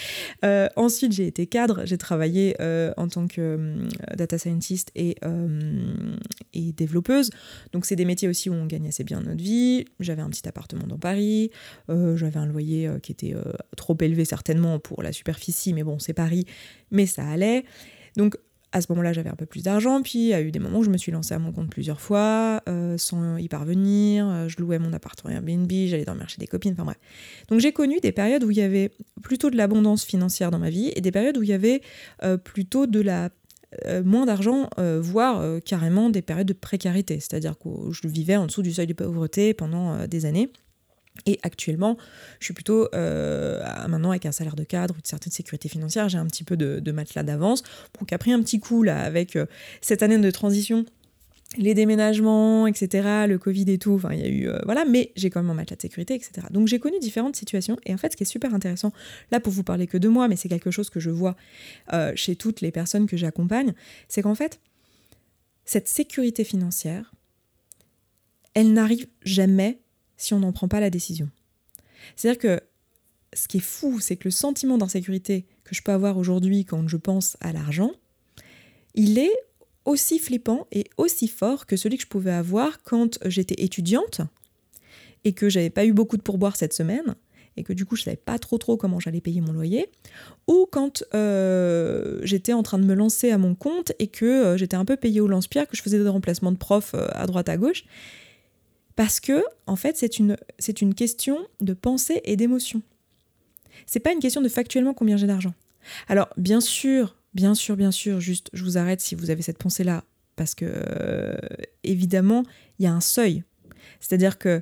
Euh, 0.43 0.67
ensuite, 0.75 1.11
j'ai 1.11 1.27
été 1.27 1.47
cadre, 1.47 1.85
j'ai 1.85 1.97
travaillé 1.97 2.55
en 2.97 3.07
tant 3.07 3.27
que 3.27 3.87
data 4.15 4.37
scientist 4.37 4.91
et, 4.95 5.15
et 6.53 6.71
développeuse. 6.73 7.29
Donc, 7.73 7.85
c'est 7.85 7.95
des 7.95 8.05
métiers 8.05 8.27
aussi 8.27 8.49
où 8.49 8.53
on 8.53 8.65
gagne 8.65 8.87
assez 8.87 9.03
bien 9.03 9.21
notre 9.21 9.41
vie. 9.41 9.85
J'avais 9.99 10.21
un 10.21 10.29
petit 10.29 10.47
appartement 10.47 10.87
dans 10.87 10.97
Paris, 10.97 11.51
j'avais 11.87 12.37
un 12.37 12.45
loyer 12.47 12.89
qui 13.01 13.11
était 13.11 13.35
trop 13.77 13.97
élevé 14.01 14.25
certainement 14.25 14.79
pour 14.79 15.03
la 15.03 15.11
superficie, 15.11 15.73
mais 15.73 15.83
bon, 15.83 15.99
c'est 15.99 16.13
Paris, 16.13 16.45
mais 16.91 17.05
ça 17.05 17.27
allait. 17.27 17.63
Donc, 18.15 18.37
à 18.71 18.81
ce 18.81 18.87
moment-là, 18.89 19.13
j'avais 19.13 19.29
un 19.29 19.35
peu 19.35 19.45
plus 19.45 19.63
d'argent, 19.63 20.01
puis 20.01 20.19
il 20.19 20.27
y 20.27 20.33
a 20.33 20.41
eu 20.41 20.51
des 20.51 20.59
moments 20.59 20.79
où 20.79 20.83
je 20.83 20.89
me 20.89 20.97
suis 20.97 21.11
lancée 21.11 21.33
à 21.33 21.39
mon 21.39 21.51
compte 21.51 21.69
plusieurs 21.69 21.99
fois, 21.99 22.61
euh, 22.69 22.97
sans 22.97 23.37
y 23.37 23.47
parvenir. 23.47 24.27
Euh, 24.27 24.47
je 24.47 24.57
louais 24.59 24.77
mon 24.77 24.93
appartement 24.93 25.33
Airbnb, 25.33 25.71
j'allais 25.71 26.05
dormir 26.05 26.29
chez 26.29 26.37
des 26.37 26.47
copines, 26.47 26.73
enfin 26.73 26.85
bref. 26.85 26.97
Donc 27.49 27.59
j'ai 27.59 27.71
connu 27.71 27.99
des 27.99 28.11
périodes 28.11 28.43
où 28.43 28.51
il 28.51 28.57
y 28.57 28.61
avait 28.61 28.91
plutôt 29.23 29.49
de 29.49 29.57
l'abondance 29.57 30.03
financière 30.03 30.51
dans 30.51 30.59
ma 30.59 30.69
vie 30.69 30.91
et 30.95 31.01
des 31.01 31.11
périodes 31.11 31.37
où 31.37 31.43
il 31.43 31.49
y 31.49 31.53
avait 31.53 31.81
euh, 32.23 32.37
plutôt 32.37 32.85
de 32.85 33.01
la 33.01 33.29
moins 34.03 34.25
d'argent, 34.25 34.67
voire 34.99 35.61
carrément 35.63 36.09
des 36.09 36.23
périodes 36.23 36.47
de 36.47 36.53
précarité, 36.53 37.19
c'est-à-dire 37.19 37.55
que 37.55 37.69
je 37.91 38.07
vivais 38.07 38.35
en 38.35 38.47
dessous 38.47 38.63
du 38.63 38.73
seuil 38.73 38.87
de 38.87 38.93
pauvreté 38.93 39.53
pendant 39.53 40.07
des 40.07 40.25
années. 40.25 40.49
Et 41.25 41.39
actuellement, 41.43 41.97
je 42.39 42.45
suis 42.45 42.53
plutôt 42.53 42.87
euh, 42.93 43.61
maintenant 43.87 44.11
avec 44.11 44.25
un 44.25 44.31
salaire 44.31 44.55
de 44.55 44.63
cadre, 44.63 44.95
une 44.95 45.05
certaine 45.05 45.33
sécurité 45.33 45.69
financière, 45.69 46.09
j'ai 46.09 46.17
un 46.17 46.25
petit 46.25 46.43
peu 46.43 46.57
de, 46.57 46.91
matelas 46.91 47.23
d'avance. 47.23 47.63
Donc 47.99 48.13
après 48.13 48.31
un 48.31 48.41
petit 48.41 48.59
coup 48.59 48.83
là 48.83 49.01
avec 49.01 49.35
euh, 49.35 49.45
cette 49.81 50.03
année 50.03 50.17
de 50.17 50.31
transition, 50.31 50.85
les 51.57 51.73
déménagements, 51.73 52.67
etc., 52.67 53.25
le 53.27 53.37
Covid 53.37 53.69
et 53.71 53.77
tout, 53.77 53.93
enfin 53.93 54.13
il 54.13 54.19
y 54.19 54.23
a 54.23 54.27
eu 54.27 54.47
euh, 54.47 54.59
voilà, 54.65 54.85
mais 54.85 55.11
j'ai 55.15 55.29
quand 55.29 55.41
même 55.41 55.49
un 55.49 55.55
matelas 55.55 55.75
de 55.75 55.81
sécurité, 55.81 56.13
etc. 56.13 56.47
Donc 56.51 56.67
j'ai 56.67 56.79
connu 56.79 56.99
différentes 56.99 57.35
situations 57.35 57.77
et 57.85 57.93
en 57.93 57.97
fait 57.97 58.11
ce 58.11 58.17
qui 58.17 58.23
est 58.23 58.27
super 58.27 58.53
intéressant 58.53 58.93
là 59.31 59.39
pour 59.39 59.51
vous 59.51 59.63
parler 59.63 59.87
que 59.87 59.97
de 59.97 60.07
moi, 60.07 60.27
mais 60.27 60.35
c'est 60.35 60.49
quelque 60.49 60.71
chose 60.71 60.89
que 60.89 60.99
je 60.99 61.09
vois 61.09 61.35
chez 62.15 62.35
toutes 62.35 62.61
les 62.61 62.71
personnes 62.71 63.07
que 63.07 63.17
j'accompagne, 63.17 63.73
c'est 64.07 64.21
qu'en 64.21 64.35
fait 64.35 64.59
cette 65.65 65.87
sécurité 65.87 66.43
financière, 66.43 67.13
elle 68.55 68.73
n'arrive 68.73 69.07
jamais 69.23 69.79
si 70.19 70.35
on 70.35 70.39
n'en 70.39 70.51
prend 70.51 70.67
pas 70.67 70.79
la 70.79 70.91
décision. 70.91 71.29
C'est-à-dire 72.15 72.39
que 72.39 72.61
ce 73.33 73.47
qui 73.47 73.57
est 73.57 73.61
fou, 73.61 73.99
c'est 73.99 74.17
que 74.17 74.25
le 74.25 74.31
sentiment 74.31 74.77
d'insécurité 74.77 75.45
que 75.63 75.73
je 75.73 75.81
peux 75.81 75.91
avoir 75.91 76.17
aujourd'hui 76.17 76.65
quand 76.65 76.87
je 76.87 76.97
pense 76.97 77.37
à 77.41 77.51
l'argent, 77.51 77.91
il 78.93 79.17
est 79.17 79.33
aussi 79.85 80.19
flippant 80.19 80.67
et 80.71 80.85
aussi 80.97 81.27
fort 81.27 81.65
que 81.65 81.75
celui 81.75 81.97
que 81.97 82.03
je 82.03 82.07
pouvais 82.07 82.31
avoir 82.31 82.83
quand 82.83 83.17
j'étais 83.25 83.63
étudiante 83.63 84.21
et 85.23 85.33
que 85.33 85.49
j'avais 85.49 85.69
pas 85.69 85.85
eu 85.85 85.93
beaucoup 85.93 86.17
de 86.17 86.21
pourboire 86.21 86.55
cette 86.55 86.73
semaine 86.73 87.15
et 87.57 87.63
que 87.63 87.73
du 87.73 87.85
coup 87.85 87.95
je 87.95 88.03
savais 88.03 88.17
pas 88.17 88.39
trop 88.39 88.57
trop 88.57 88.77
comment 88.77 88.99
j'allais 88.99 89.19
payer 89.19 89.41
mon 89.41 89.51
loyer, 89.51 89.89
ou 90.47 90.65
quand 90.71 91.03
euh, 91.13 92.19
j'étais 92.23 92.53
en 92.53 92.63
train 92.63 92.79
de 92.79 92.85
me 92.85 92.93
lancer 92.93 93.31
à 93.31 93.37
mon 93.37 93.53
compte 93.53 93.91
et 93.99 94.07
que 94.07 94.25
euh, 94.25 94.57
j'étais 94.57 94.77
un 94.77 94.85
peu 94.85 94.95
payée 94.95 95.19
au 95.19 95.27
lance-pierre, 95.27 95.67
que 95.67 95.75
je 95.75 95.81
faisais 95.81 95.99
des 96.01 96.07
remplacements 96.07 96.53
de 96.53 96.57
profs 96.57 96.93
euh, 96.93 97.07
à 97.11 97.27
droite 97.27 97.49
à 97.49 97.57
gauche, 97.57 97.83
parce 98.99 99.21
que 99.21 99.45
en 99.65 99.77
fait 99.77 99.95
c'est 99.95 100.19
une, 100.19 100.35
question 100.93 101.47
de 101.61 101.73
pensée 101.73 102.19
et 102.25 102.35
d'émotion. 102.35 102.81
C'est 103.85 104.01
pas 104.01 104.11
une 104.11 104.19
question 104.19 104.41
de 104.41 104.49
factuellement 104.49 104.93
combien 104.93 105.15
j'ai 105.15 105.25
d'argent. 105.25 105.53
Alors 106.09 106.27
bien 106.35 106.59
sûr, 106.59 107.15
bien 107.33 107.55
sûr, 107.55 107.77
bien 107.77 107.91
sûr, 107.91 108.19
juste 108.19 108.49
je 108.51 108.61
vous 108.61 108.77
arrête 108.77 108.99
si 108.99 109.15
vous 109.15 109.29
avez 109.29 109.41
cette 109.41 109.57
pensée-là, 109.57 110.03
parce 110.35 110.53
que 110.53 110.83
évidemment 111.85 112.43
il 112.77 112.83
y 112.83 112.87
a 112.87 112.91
un 112.91 112.99
seuil. 112.99 113.45
C'est-à-dire 114.01 114.37
que 114.37 114.61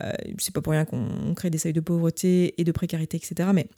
euh, 0.00 0.12
c'est 0.38 0.54
pas 0.54 0.62
pour 0.62 0.72
rien 0.72 0.86
qu'on 0.86 1.34
crée 1.34 1.50
des 1.50 1.58
seuils 1.58 1.74
de 1.74 1.80
pauvreté 1.80 2.58
et 2.58 2.64
de 2.64 2.72
précarité, 2.72 3.18
etc. 3.18 3.50
Mais 3.52 3.68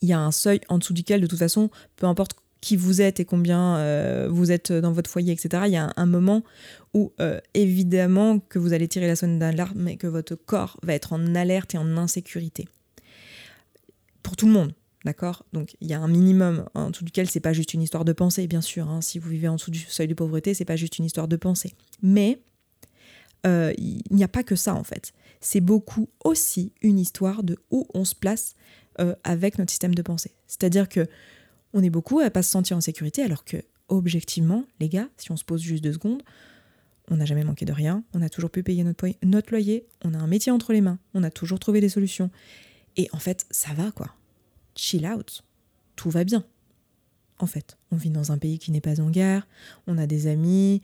il 0.00 0.08
y 0.08 0.14
a 0.14 0.18
un 0.18 0.32
seuil 0.32 0.62
en 0.70 0.78
dessous 0.78 0.94
duquel, 0.94 1.20
de 1.20 1.26
toute 1.26 1.38
façon, 1.38 1.68
peu 1.96 2.06
importe 2.06 2.32
qui 2.60 2.76
vous 2.76 3.00
êtes 3.00 3.20
et 3.20 3.24
combien 3.24 3.76
euh, 3.76 4.28
vous 4.30 4.50
êtes 4.50 4.72
dans 4.72 4.92
votre 4.92 5.10
foyer, 5.10 5.32
etc., 5.32 5.64
il 5.66 5.72
y 5.72 5.76
a 5.76 5.92
un, 5.96 6.06
moment 6.06 6.42
où, 6.94 7.12
euh, 7.20 7.40
évidemment, 7.54 8.40
que 8.40 8.58
vous 8.58 8.72
allez 8.72 8.88
tirer 8.88 9.06
la 9.06 9.16
sonne 9.16 9.38
d'alarme 9.38 9.88
et 9.88 9.96
que 9.96 10.06
votre 10.06 10.34
corps 10.34 10.78
va 10.82 10.94
être 10.94 11.12
en 11.12 11.34
alerte 11.34 11.74
et 11.74 11.78
en 11.78 11.96
insécurité. 11.96 12.68
Pour 14.22 14.36
tout 14.36 14.46
le 14.46 14.52
monde, 14.52 14.74
d'accord? 15.04 15.44
Donc, 15.52 15.76
il 15.80 15.88
y 15.88 15.94
a 15.94 16.00
un 16.00 16.08
minimum 16.08 16.64
en 16.74 16.90
dessous 16.90 17.04
duquel 17.04 17.30
c'est 17.30 17.40
pas 17.40 17.52
juste 17.52 17.74
une 17.74 17.82
histoire 17.82 18.04
de 18.04 18.12
pensée, 18.12 18.46
bien 18.46 18.60
sûr. 18.60 18.88
Hein. 18.88 19.00
si 19.00 19.18
vous 19.18 19.30
vivez 19.30 19.48
en 19.48 19.54
dessous 19.54 19.70
du 19.70 19.80
seuil 19.80 20.08
de 20.08 20.14
pauvreté, 20.14 20.54
c'est 20.54 20.64
pas 20.64 20.76
juste 20.76 20.98
une 20.98 21.04
histoire 21.04 21.28
de 21.28 21.36
pensée. 21.36 21.72
Mais 22.02 22.40
il 23.44 24.02
n'y 24.10 24.24
a 24.24 24.28
pas 24.28 24.42
que 24.42 24.56
ça, 24.56 24.74
en 24.74 24.84
fait 24.84 25.14
c'est 25.40 25.60
beaucoup 25.60 26.08
aussi 26.24 26.72
une 26.82 26.98
histoire 26.98 27.42
de 27.42 27.58
où 27.70 27.86
on 27.94 28.04
se 28.04 28.14
place 28.14 28.54
euh, 29.00 29.14
avec 29.24 29.58
notre 29.58 29.70
système 29.70 29.94
de 29.94 30.02
pensée. 30.02 30.32
C'est-à-dire 30.46 30.88
que 30.88 31.06
on 31.78 31.82
est 31.82 31.90
beaucoup 31.90 32.20
à 32.20 32.30
pas 32.30 32.42
se 32.42 32.50
sentir 32.50 32.76
en 32.76 32.80
sécurité, 32.80 33.22
alors 33.22 33.44
que 33.44 33.58
objectivement, 33.88 34.64
les 34.80 34.88
gars, 34.88 35.08
si 35.16 35.32
on 35.32 35.36
se 35.36 35.44
pose 35.44 35.62
juste 35.62 35.82
deux 35.82 35.92
secondes, 35.92 36.22
on 37.10 37.16
n'a 37.16 37.24
jamais 37.24 37.44
manqué 37.44 37.64
de 37.64 37.72
rien, 37.72 38.04
on 38.12 38.20
a 38.20 38.28
toujours 38.28 38.50
pu 38.50 38.62
payer 38.62 38.84
notre, 38.84 39.08
notre 39.22 39.50
loyer, 39.50 39.86
on 40.04 40.12
a 40.12 40.18
un 40.18 40.26
métier 40.26 40.52
entre 40.52 40.72
les 40.72 40.80
mains, 40.80 40.98
on 41.14 41.22
a 41.22 41.30
toujours 41.30 41.58
trouvé 41.58 41.80
des 41.80 41.88
solutions. 41.88 42.30
Et 42.96 43.08
en 43.12 43.18
fait, 43.18 43.46
ça 43.50 43.72
va 43.72 43.90
quoi. 43.92 44.14
Chill 44.74 45.06
out. 45.06 45.42
Tout 45.96 46.10
va 46.10 46.24
bien 46.24 46.44
en 47.38 47.46
fait. 47.46 47.76
On 47.90 47.96
vit 47.96 48.10
dans 48.10 48.32
un 48.32 48.38
pays 48.38 48.58
qui 48.58 48.70
n'est 48.70 48.80
pas 48.80 49.00
en 49.00 49.10
guerre, 49.10 49.46
on 49.86 49.98
a 49.98 50.06
des 50.06 50.26
amis, 50.26 50.82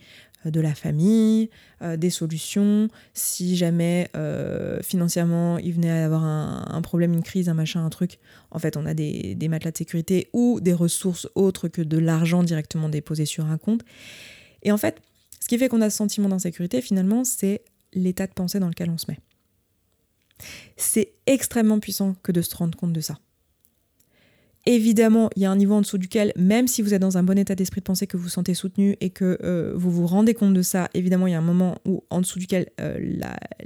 de 0.50 0.60
la 0.60 0.74
famille, 0.74 1.50
euh, 1.82 1.96
des 1.96 2.10
solutions. 2.10 2.88
Si 3.12 3.56
jamais 3.56 4.08
euh, 4.16 4.80
financièrement 4.82 5.58
il 5.58 5.72
venait 5.72 5.90
à 5.90 6.04
avoir 6.04 6.24
un, 6.24 6.82
problème, 6.82 7.12
une 7.12 7.22
crise, 7.22 7.48
un 7.48 7.54
machin, 7.54 7.84
un 7.84 7.90
truc, 7.90 8.18
en 8.50 8.58
fait 8.58 8.76
on 8.76 8.86
a 8.86 8.94
des, 8.94 9.34
des 9.34 9.48
matelas 9.48 9.72
de 9.72 9.78
sécurité 9.78 10.28
ou 10.32 10.60
des 10.60 10.72
ressources 10.72 11.28
autres 11.34 11.68
que 11.68 11.82
de 11.82 11.98
l'argent 11.98 12.42
directement 12.42 12.88
déposé 12.88 13.24
sur 13.24 13.46
un 13.46 13.58
compte. 13.58 13.82
Et 14.62 14.72
en 14.72 14.78
fait, 14.78 15.00
ce 15.40 15.48
qui 15.48 15.58
fait 15.58 15.68
qu'on 15.68 15.82
a 15.82 15.90
ce 15.90 15.96
sentiment 15.98 16.30
d'insécurité, 16.30 16.80
finalement, 16.80 17.22
c'est 17.24 17.62
l'état 17.92 18.26
de 18.26 18.32
pensée 18.32 18.60
dans 18.60 18.68
lequel 18.68 18.90
on 18.90 18.98
se 18.98 19.06
met. 19.08 19.18
C'est 20.76 21.12
extrêmement 21.26 21.78
puissant 21.78 22.16
que 22.22 22.32
de 22.32 22.42
se 22.42 22.56
rendre 22.56 22.76
compte 22.76 22.92
de 22.92 23.00
ça. 23.00 23.18
Évidemment, 24.66 25.28
il 25.36 25.42
y 25.42 25.44
a 25.44 25.50
un 25.50 25.56
niveau 25.56 25.74
en 25.74 25.82
dessous 25.82 25.98
duquel, 25.98 26.32
même 26.36 26.68
si 26.68 26.80
vous 26.80 26.94
êtes 26.94 27.02
dans 27.02 27.18
un 27.18 27.22
bon 27.22 27.36
état 27.36 27.54
d'esprit 27.54 27.80
de 27.80 27.84
pensée, 27.84 28.06
que 28.06 28.16
vous 28.16 28.24
vous 28.24 28.28
sentez 28.30 28.54
soutenu 28.54 28.96
et 29.02 29.10
que 29.10 29.38
euh, 29.42 29.74
vous 29.76 29.90
vous 29.90 30.06
rendez 30.06 30.32
compte 30.32 30.54
de 30.54 30.62
ça, 30.62 30.88
évidemment, 30.94 31.26
il 31.26 31.32
y 31.32 31.34
a 31.34 31.38
un 31.38 31.42
moment 31.42 31.78
où, 31.84 32.02
en 32.08 32.22
dessous 32.22 32.38
duquel 32.38 32.70
euh, 32.80 32.98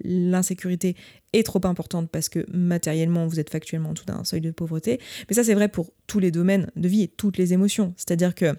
l'insécurité 0.03 0.97
est 1.33 1.45
trop 1.45 1.61
importante 1.65 2.11
parce 2.11 2.29
que 2.29 2.45
matériellement, 2.53 3.29
vous 3.29 3.39
êtes 3.39 3.51
factuellement 3.51 3.91
en 3.91 3.93
dessous 3.93 4.07
d'un 4.07 4.25
seuil 4.25 4.41
de 4.41 4.51
pauvreté. 4.51 4.99
Mais 5.29 5.37
ça, 5.37 5.45
c'est 5.45 5.55
vrai 5.55 5.69
pour 5.69 5.93
tous 6.09 6.19
les 6.19 6.33
domaines 6.33 6.69
de 6.75 6.89
vie 6.89 7.03
et 7.03 7.09
toutes 7.09 7.39
les 7.39 7.53
émotions. 7.53 7.95
C'est-à-dire 7.97 8.35
que 8.35 8.53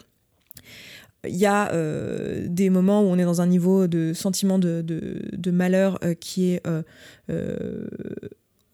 il 1.27 1.35
y 1.35 1.45
a 1.45 1.73
euh, 1.73 2.45
des 2.47 2.69
moments 2.69 3.01
où 3.01 3.07
on 3.07 3.17
est 3.17 3.25
dans 3.25 3.41
un 3.41 3.47
niveau 3.47 3.87
de 3.87 4.13
sentiment 4.13 4.57
de, 4.57 4.81
de 4.81 5.51
malheur 5.51 5.99
qui 6.21 6.51
est 6.53 6.63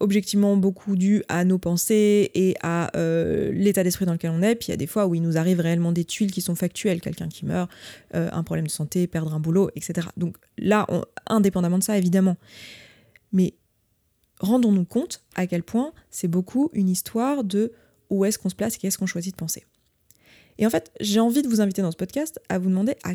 objectivement 0.00 0.56
beaucoup 0.56 0.96
dû 0.96 1.22
à 1.28 1.44
nos 1.44 1.58
pensées 1.58 2.30
et 2.34 2.54
à 2.62 2.94
euh, 2.96 3.50
l'état 3.52 3.82
d'esprit 3.82 4.04
dans 4.04 4.12
lequel 4.12 4.30
on 4.30 4.42
est. 4.42 4.54
Puis 4.54 4.68
il 4.68 4.70
y 4.70 4.74
a 4.74 4.76
des 4.76 4.86
fois 4.86 5.06
où 5.06 5.14
il 5.14 5.22
nous 5.22 5.38
arrive 5.38 5.60
réellement 5.60 5.92
des 5.92 6.04
tuiles 6.04 6.30
qui 6.30 6.40
sont 6.40 6.54
factuelles, 6.54 7.00
quelqu'un 7.00 7.28
qui 7.28 7.46
meurt, 7.46 7.70
euh, 8.14 8.28
un 8.32 8.42
problème 8.42 8.66
de 8.66 8.70
santé, 8.70 9.06
perdre 9.06 9.34
un 9.34 9.40
boulot, 9.40 9.70
etc. 9.74 10.08
Donc 10.16 10.36
là, 10.58 10.86
indépendamment 11.26 11.78
de 11.78 11.84
ça, 11.84 11.96
évidemment. 11.96 12.36
Mais 13.32 13.54
rendons-nous 14.40 14.84
compte 14.84 15.22
à 15.34 15.46
quel 15.46 15.62
point 15.62 15.92
c'est 16.10 16.28
beaucoup 16.28 16.70
une 16.74 16.88
histoire 16.88 17.44
de 17.44 17.72
où 18.10 18.24
est-ce 18.24 18.38
qu'on 18.38 18.48
se 18.48 18.54
place 18.54 18.76
et 18.76 18.78
qu'est-ce 18.78 18.98
qu'on 18.98 19.06
choisit 19.06 19.32
de 19.32 19.36
penser. 19.36 19.64
Et 20.58 20.66
en 20.66 20.70
fait, 20.70 20.92
j'ai 21.00 21.20
envie 21.20 21.42
de 21.42 21.48
vous 21.48 21.60
inviter 21.60 21.82
dans 21.82 21.90
ce 21.90 21.96
podcast 21.96 22.40
à 22.48 22.58
vous 22.58 22.68
demander 22.68 22.96
à 23.02 23.12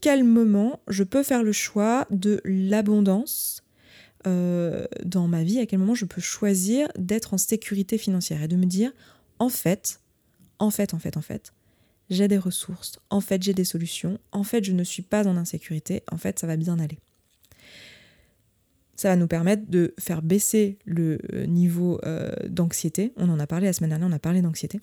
quel 0.00 0.24
moment 0.24 0.80
je 0.88 1.04
peux 1.04 1.22
faire 1.22 1.42
le 1.42 1.52
choix 1.52 2.06
de 2.10 2.40
l'abondance 2.44 3.62
euh, 4.26 4.86
dans 5.04 5.28
ma 5.28 5.42
vie, 5.42 5.58
à 5.58 5.66
quel 5.66 5.78
moment 5.78 5.94
je 5.94 6.04
peux 6.04 6.20
choisir 6.20 6.88
d'être 6.98 7.34
en 7.34 7.38
sécurité 7.38 7.98
financière 7.98 8.42
et 8.42 8.48
de 8.48 8.56
me 8.56 8.66
dire, 8.66 8.92
en 9.38 9.48
fait, 9.48 10.00
en 10.58 10.70
fait, 10.70 10.94
en 10.94 10.98
fait, 10.98 11.16
en 11.16 11.22
fait, 11.22 11.52
j'ai 12.10 12.28
des 12.28 12.38
ressources, 12.38 12.98
en 13.08 13.20
fait, 13.20 13.42
j'ai 13.42 13.54
des 13.54 13.64
solutions, 13.64 14.18
en 14.32 14.42
fait, 14.42 14.64
je 14.64 14.72
ne 14.72 14.84
suis 14.84 15.02
pas 15.02 15.26
en 15.26 15.36
insécurité, 15.36 16.02
en 16.10 16.18
fait, 16.18 16.38
ça 16.38 16.46
va 16.46 16.56
bien 16.56 16.78
aller. 16.78 16.98
Ça 18.96 19.08
va 19.08 19.16
nous 19.16 19.28
permettre 19.28 19.70
de 19.70 19.94
faire 19.98 20.20
baisser 20.20 20.78
le 20.84 21.18
euh, 21.32 21.46
niveau 21.46 21.98
euh, 22.04 22.30
d'anxiété. 22.46 23.14
On 23.16 23.30
en 23.30 23.40
a 23.40 23.46
parlé 23.46 23.66
la 23.66 23.72
semaine 23.72 23.90
dernière, 23.90 24.08
on 24.08 24.12
a 24.12 24.18
parlé 24.18 24.42
d'anxiété 24.42 24.80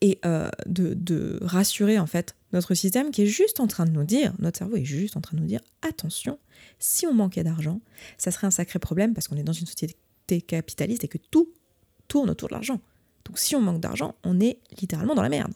et 0.00 0.18
de, 0.66 1.38
rassurer 1.42 1.98
en 1.98 2.06
fait 2.06 2.36
notre 2.54 2.74
système 2.74 3.10
qui 3.10 3.22
est 3.22 3.26
juste 3.26 3.60
en 3.60 3.66
train 3.66 3.84
de 3.84 3.90
nous 3.90 4.04
dire, 4.04 4.32
notre 4.38 4.58
cerveau 4.58 4.76
est 4.76 4.84
juste 4.84 5.16
en 5.16 5.20
train 5.20 5.36
de 5.36 5.42
nous 5.42 5.48
dire, 5.48 5.60
attention, 5.82 6.38
si 6.78 7.06
on 7.06 7.12
manquait 7.12 7.44
d'argent, 7.44 7.80
ça 8.16 8.30
serait 8.30 8.46
un 8.46 8.50
sacré 8.50 8.78
problème 8.78 9.12
parce 9.12 9.28
qu'on 9.28 9.36
est 9.36 9.42
dans 9.42 9.52
une 9.52 9.66
société 9.66 10.40
capitaliste 10.40 11.04
et 11.04 11.08
que 11.08 11.18
tout 11.18 11.52
tourne 12.08 12.30
autour 12.30 12.48
de 12.48 12.54
l'argent. 12.54 12.80
Donc 13.24 13.38
si 13.38 13.56
on 13.56 13.60
manque 13.60 13.80
d'argent, 13.80 14.14
on 14.24 14.40
est 14.40 14.58
littéralement 14.80 15.14
dans 15.14 15.22
la 15.22 15.28
merde. 15.28 15.52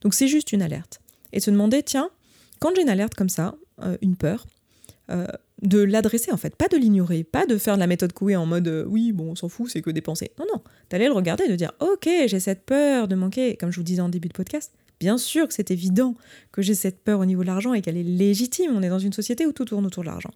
Donc 0.00 0.14
c'est 0.14 0.28
juste 0.28 0.52
une 0.52 0.62
alerte. 0.62 1.00
Et 1.32 1.40
se 1.40 1.50
demander, 1.50 1.82
tiens, 1.82 2.10
quand 2.58 2.74
j'ai 2.74 2.82
une 2.82 2.88
alerte 2.88 3.14
comme 3.14 3.28
ça, 3.28 3.54
euh, 3.82 3.96
une 4.02 4.16
peur, 4.16 4.46
euh, 5.10 5.26
de 5.62 5.80
l'adresser 5.80 6.32
en 6.32 6.36
fait, 6.36 6.56
pas 6.56 6.68
de 6.68 6.76
l'ignorer, 6.76 7.24
pas 7.24 7.46
de 7.46 7.58
faire 7.58 7.74
de 7.74 7.80
la 7.80 7.86
méthode 7.86 8.12
Coué 8.12 8.36
en 8.36 8.46
mode 8.46 8.68
euh, 8.68 8.84
oui, 8.86 9.12
bon, 9.12 9.32
on 9.32 9.34
s'en 9.34 9.48
fout, 9.48 9.70
c'est 9.70 9.82
que 9.82 9.90
des 9.90 10.00
pensées. 10.00 10.32
Non, 10.38 10.46
non, 10.52 10.62
d'aller 10.88 11.06
le 11.06 11.12
regarder 11.12 11.44
et 11.44 11.48
de 11.48 11.56
dire 11.56 11.72
ok, 11.80 12.08
j'ai 12.26 12.40
cette 12.40 12.64
peur 12.64 13.08
de 13.08 13.14
manquer, 13.14 13.56
comme 13.56 13.70
je 13.70 13.76
vous 13.76 13.84
disais 13.84 14.00
en 14.00 14.08
début 14.08 14.28
de 14.28 14.32
podcast. 14.32 14.72
Bien 15.00 15.18
sûr 15.18 15.48
que 15.48 15.54
c'est 15.54 15.70
évident 15.70 16.14
que 16.52 16.62
j'ai 16.62 16.74
cette 16.74 17.02
peur 17.02 17.20
au 17.20 17.24
niveau 17.24 17.42
de 17.42 17.46
l'argent 17.46 17.72
et 17.72 17.80
qu'elle 17.80 17.96
est 17.96 18.02
légitime. 18.02 18.72
On 18.74 18.82
est 18.82 18.88
dans 18.88 18.98
une 18.98 19.12
société 19.12 19.46
où 19.46 19.52
tout 19.52 19.64
tourne 19.64 19.86
autour 19.86 20.02
de 20.02 20.08
l'argent. 20.08 20.30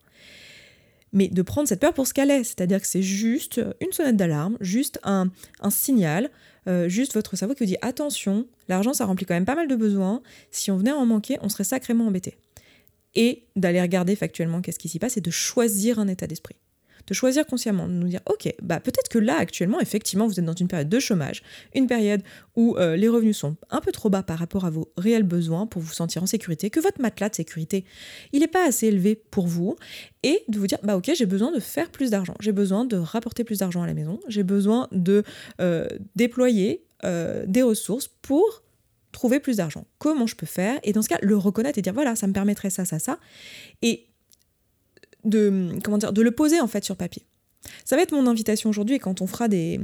Mais 1.13 1.29
de 1.29 1.43
prendre 1.43 1.69
cette 1.69 1.81
peur 1.81 1.95
pour 1.95 2.09
ce 2.09 2.15
qu'elle 2.15 2.31
est, 2.31 2.43
c'est-à-dire 2.43 2.81
que 2.81 2.87
c'est 2.87 3.03
juste 3.03 3.61
une 3.81 3.93
sonnette 3.93 4.17
d'alarme, 4.17 4.57
juste 4.61 4.99
un, 5.05 5.31
signal, 5.71 6.31
euh, 6.67 6.89
juste 6.89 7.15
votre 7.15 7.37
cerveau 7.37 7.55
qui 7.55 7.63
vous 7.63 7.71
dit 7.71 7.77
attention, 7.83 8.49
l'argent 8.69 8.95
ça 8.95 9.05
remplit 9.05 9.25
quand 9.25 9.35
même 9.35 9.45
pas 9.45 9.55
mal 9.55 9.69
de 9.69 9.77
besoins, 9.77 10.23
si 10.51 10.73
on 10.73 10.77
venait 10.77 10.91
à 10.91 10.97
en 10.97 11.07
manquer, 11.07 11.39
on 11.41 11.49
serait 11.49 11.63
sacrément 11.63 12.09
embêté 12.09 12.37
et 13.15 13.45
d'aller 13.55 13.81
regarder 13.81 14.17
factuellement 14.17 14.61
qu'est-ce 14.61 14.79
qui 14.79 14.89
s'y 14.89 14.99
passe 14.99 15.17
et 15.17 15.21
de 15.21 15.31
choisir 15.31 15.99
un 15.99 16.09
état 16.09 16.27
d'esprit. 16.27 16.57
De 17.07 17.15
choisir 17.15 17.47
consciemment, 17.47 17.87
de 17.87 17.93
nous 17.93 18.09
dire, 18.09 18.21
ok, 18.27 18.55
bah 18.63 18.81
peut-être 18.81 19.09
que 19.09 19.19
là, 19.19 19.37
actuellement, 19.37 19.81
effectivement, 19.81 20.27
vous 20.27 20.39
êtes 20.39 20.45
dans 20.45 20.55
une 20.55 20.69
période 20.69 20.89
de 20.89 20.99
chômage, 20.99 21.43
une 21.75 21.87
période 21.87 22.23
où 22.57 22.77
euh, 22.77 22.97
les 22.97 23.09
revenus 23.09 23.37
sont 23.37 23.57
un 23.71 23.81
peu 23.81 23.93
trop 23.93 24.11
bas 24.11 24.23
par 24.23 24.39
rapport 24.39 24.65
à 24.65 24.71
vos 24.71 24.93
réels 24.97 25.23
besoins 25.23 25.67
pour 25.67 25.83
vous 25.83 25.93
sentir 25.93 26.23
en 26.23 26.27
sécurité, 26.27 26.71
que 26.71 26.81
votre 26.81 27.01
matelas 27.01 27.29
de 27.29 27.35
sécurité, 27.35 27.85
il 28.33 28.41
n'est 28.41 28.49
pas 28.49 28.67
assez 28.67 28.87
élevé 28.87 29.15
pour 29.17 29.47
vous, 29.47 29.77
et 30.23 30.43
de 30.49 30.59
vous 30.59 30.67
dire, 30.67 30.79
bah 30.83 30.97
ok, 30.97 31.11
j'ai 31.15 31.27
besoin 31.27 31.53
de 31.53 31.61
faire 31.61 31.91
plus 31.91 32.11
d'argent, 32.11 32.35
j'ai 32.41 32.53
besoin 32.53 32.85
de 32.85 32.97
rapporter 32.97 33.45
plus 33.45 33.59
d'argent 33.59 33.83
à 33.83 33.87
la 33.87 33.95
maison, 33.95 34.21
j'ai 34.29 34.43
besoin 34.43 34.89
de 34.93 35.23
euh, 35.61 35.87
déployer 36.17 36.85
euh, 37.05 37.45
des 37.47 37.63
ressources 37.63 38.09
pour 38.09 38.63
trouver 39.13 39.41
plus 39.41 39.59
d'argent. 39.59 39.87
Comment 39.99 40.27
je 40.27 40.35
peux 40.37 40.47
faire? 40.47 40.79
Et 40.83 40.93
dans 40.93 41.03
ce 41.03 41.09
cas, 41.09 41.19
le 41.23 41.37
reconnaître 41.37 41.79
et 41.79 41.83
dire 41.83 41.95
voilà, 41.95 42.17
ça 42.17 42.27
me 42.27 42.33
permettrait 42.33 42.71
ça, 42.71 42.85
ça, 42.85 42.99
ça. 42.99 43.19
Et 43.83 44.07
de, 45.25 45.71
comment 45.83 45.99
dire, 45.99 46.13
de 46.13 46.23
le 46.23 46.31
poser 46.31 46.61
en 46.61 46.69
fait 46.69 46.85
sur 46.85 46.97
papier. 46.97 47.23
Ça 47.85 47.97
va 47.97 48.03
être 48.03 48.13
mon 48.13 48.27
invitation 48.27 48.71
aujourd'hui 48.71 48.99
quand 48.99 49.23
on 49.23 49.27
fera 49.27 49.49
des, 49.49 49.81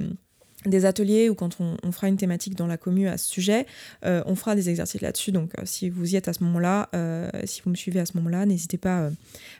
des 0.66 0.85
ateliers 0.85 1.29
ou 1.31 1.35
quand 1.35 1.57
on, 1.61 1.92
fera 1.92 2.09
une 2.09 2.16
thématique 2.16 2.55
dans 2.55 2.66
la 2.66 2.76
commune 2.76 3.07
à 3.07 3.16
ce 3.16 3.29
sujet, 3.29 3.66
euh, 4.05 4.22
on 4.26 4.35
fera 4.35 4.55
des 4.55 4.68
exercices 4.68 5.00
là-dessus. 5.00 5.33
Donc 5.33 5.53
euh, 5.59 5.62
si 5.64 5.88
vous 5.88 6.12
y 6.12 6.16
êtes 6.16 6.29
à 6.29 6.33
ce 6.33 6.44
moment-là, 6.44 6.88
euh, 6.94 7.31
si 7.44 7.62
vous 7.62 7.70
me 7.70 7.76
suivez 7.76 8.00
à 8.00 8.07
ce 8.07 8.16
moment-là, 8.18 8.44
n'hésitez 8.46 8.79
pas, 8.79 9.11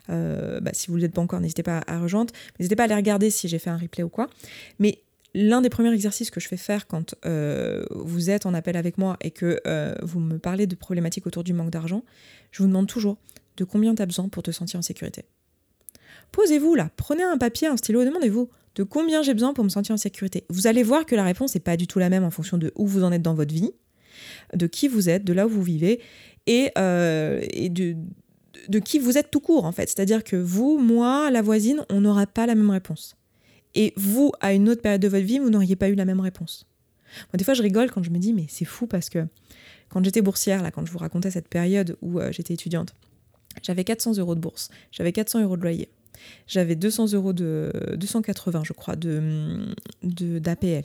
bah, 0.09 0.71
si 0.73 0.89
vous 0.89 0.97
ne 0.97 1.03
l'êtes 1.03 1.13
pas 1.13 1.23
encore, 1.23 1.41
n'hésitez 1.41 1.63
pas 1.63 1.83
à 1.87 2.01
rejoindre. 2.01 2.33
N'hésitez 2.59 2.77
pas 2.77 2.85
à 2.85 2.87
aller 2.87 2.95
regarder 2.95 3.31
si 3.31 3.49
j'ai 3.49 3.59
fait 3.59 3.71
un 3.71 3.79
replay 3.79 4.03
ou 4.03 4.09
quoi. 4.09 4.29
Mais 4.79 4.99
L'un 5.33 5.61
des 5.61 5.69
premiers 5.69 5.93
exercices 5.93 6.29
que 6.29 6.41
je 6.41 6.49
fais 6.49 6.57
faire 6.57 6.89
quand 6.89 7.15
vous 7.93 8.31
êtes 8.31 8.47
en 8.47 8.53
appel 8.53 8.77
avec 8.77 8.99
moi 8.99 9.17
et 9.21 9.31
que 9.31 9.61
vous 10.03 10.19
me 10.19 10.39
parlez 10.39 10.67
de 10.67 10.75
problématiques 10.75 11.25
autour 11.25 11.45
du 11.45 11.53
manque 11.53 11.71
d'argent, 11.71 12.03
je 12.51 12.65
vous 12.65 12.69
demande 12.69 12.89
toujours 12.89 13.17
de 13.57 13.63
combien 13.63 13.95
tu 13.95 14.03
as 14.03 14.07
besoin 14.07 14.29
pour 14.29 14.43
te 14.43 14.51
sentir 14.51 14.81
en 14.81 14.83
sécurité. 14.83 15.25
Posez-vous 16.33 16.75
là, 16.75 16.91
prenez 16.97 17.23
un 17.23 17.39
papier, 17.39 17.69
un 17.69 17.77
stylo, 17.77 18.05
demandez-vous 18.05 18.49
de 18.77 18.83
combien 18.83 19.23
j'ai 19.23 19.35
besoin 19.35 19.53
pour 19.53 19.65
me 19.65 19.69
sentir 19.69 19.95
en 19.95 19.99
sécurité. 19.99 20.45
Vous 20.49 20.67
allez 20.67 20.83
voir 20.83 21.05
que 21.07 21.17
la 21.17 21.25
réponse 21.25 21.55
n'est 21.55 21.61
pas 21.61 21.77
du 21.77 21.87
tout 21.87 21.99
la 21.99 22.09
même 22.09 22.25
en 22.25 22.31
fonction 22.31 22.57
de 22.57 22.73
où 22.77 22.87
vous 22.87 23.03
en 23.03 23.13
êtes 23.13 23.23
dans 23.23 23.35
votre 23.35 23.53
vie, 23.53 23.73
de 24.55 24.67
qui 24.67 24.89
vous 24.89 25.09
êtes, 25.09 25.25
de 25.25 25.33
là 25.33 25.47
où 25.47 25.51
vous 25.51 25.63
vivez 25.63 26.01
et, 26.47 26.71
euh, 26.79 27.41
de 28.69 28.79
qui 28.79 28.99
vous 28.99 29.19
êtes 29.19 29.31
tout 29.31 29.41
court 29.41 29.65
en 29.65 29.73
fait. 29.73 29.89
C'est-à-dire 29.89 30.23
que 30.23 30.37
vous, 30.37 30.79
moi, 30.79 31.31
la 31.31 31.43
voisine, 31.43 31.85
on 31.91 32.01
n'aura 32.01 32.27
pas 32.27 32.47
la 32.47 32.55
même 32.55 32.71
réponse. 32.71 33.17
Et 33.75 33.93
vous, 33.97 34.33
à 34.41 34.53
une 34.53 34.69
autre 34.69 34.83
période 34.83 35.01
de 35.01 35.09
votre 35.09 35.25
vie, 35.25 35.39
vous 35.39 35.51
n'auriez 35.51 35.77
pas 35.77 35.89
eu 35.89 35.95
la 35.95 36.05
même 36.05 36.21
réponse. 36.21 36.67
Moi, 37.33 37.39
des 37.39 37.45
fois, 37.45 37.55
je 37.55 37.63
rigole 37.63 37.91
quand 37.91 38.03
je 38.03 38.11
me 38.11 38.19
dis, 38.19 38.33
mais 38.33 38.47
c'est 38.49 38.65
fou 38.65 38.87
parce 38.87 39.09
que 39.09 39.27
quand 39.89 40.05
j'étais 40.05 40.23
boursière, 40.23 40.63
là, 40.63 40.71
quand 40.71 40.87
je 40.87 40.93
vous 40.93 40.99
racontais 40.99 41.31
cette 41.31 41.49
période 41.49 41.97
où 42.03 42.21
euh, 42.21 42.31
j'étais 42.33 42.55
étudiante, 42.55 42.95
j'avais 43.63 43.85
400 43.85 44.19
euros 44.19 44.35
de 44.35 44.41
bourse, 44.41 44.71
j'avais 44.93 45.13
400 45.13 45.43
euros 45.43 45.57
de 45.57 45.63
loyer, 45.63 45.89
j'avais 46.47 46.77
200 46.77 47.13
euros 47.13 47.33
de 47.33 47.73
280, 47.97 48.63
je 48.65 48.73
crois, 48.73 48.97
de 48.97 49.75
d'APL. 50.03 50.85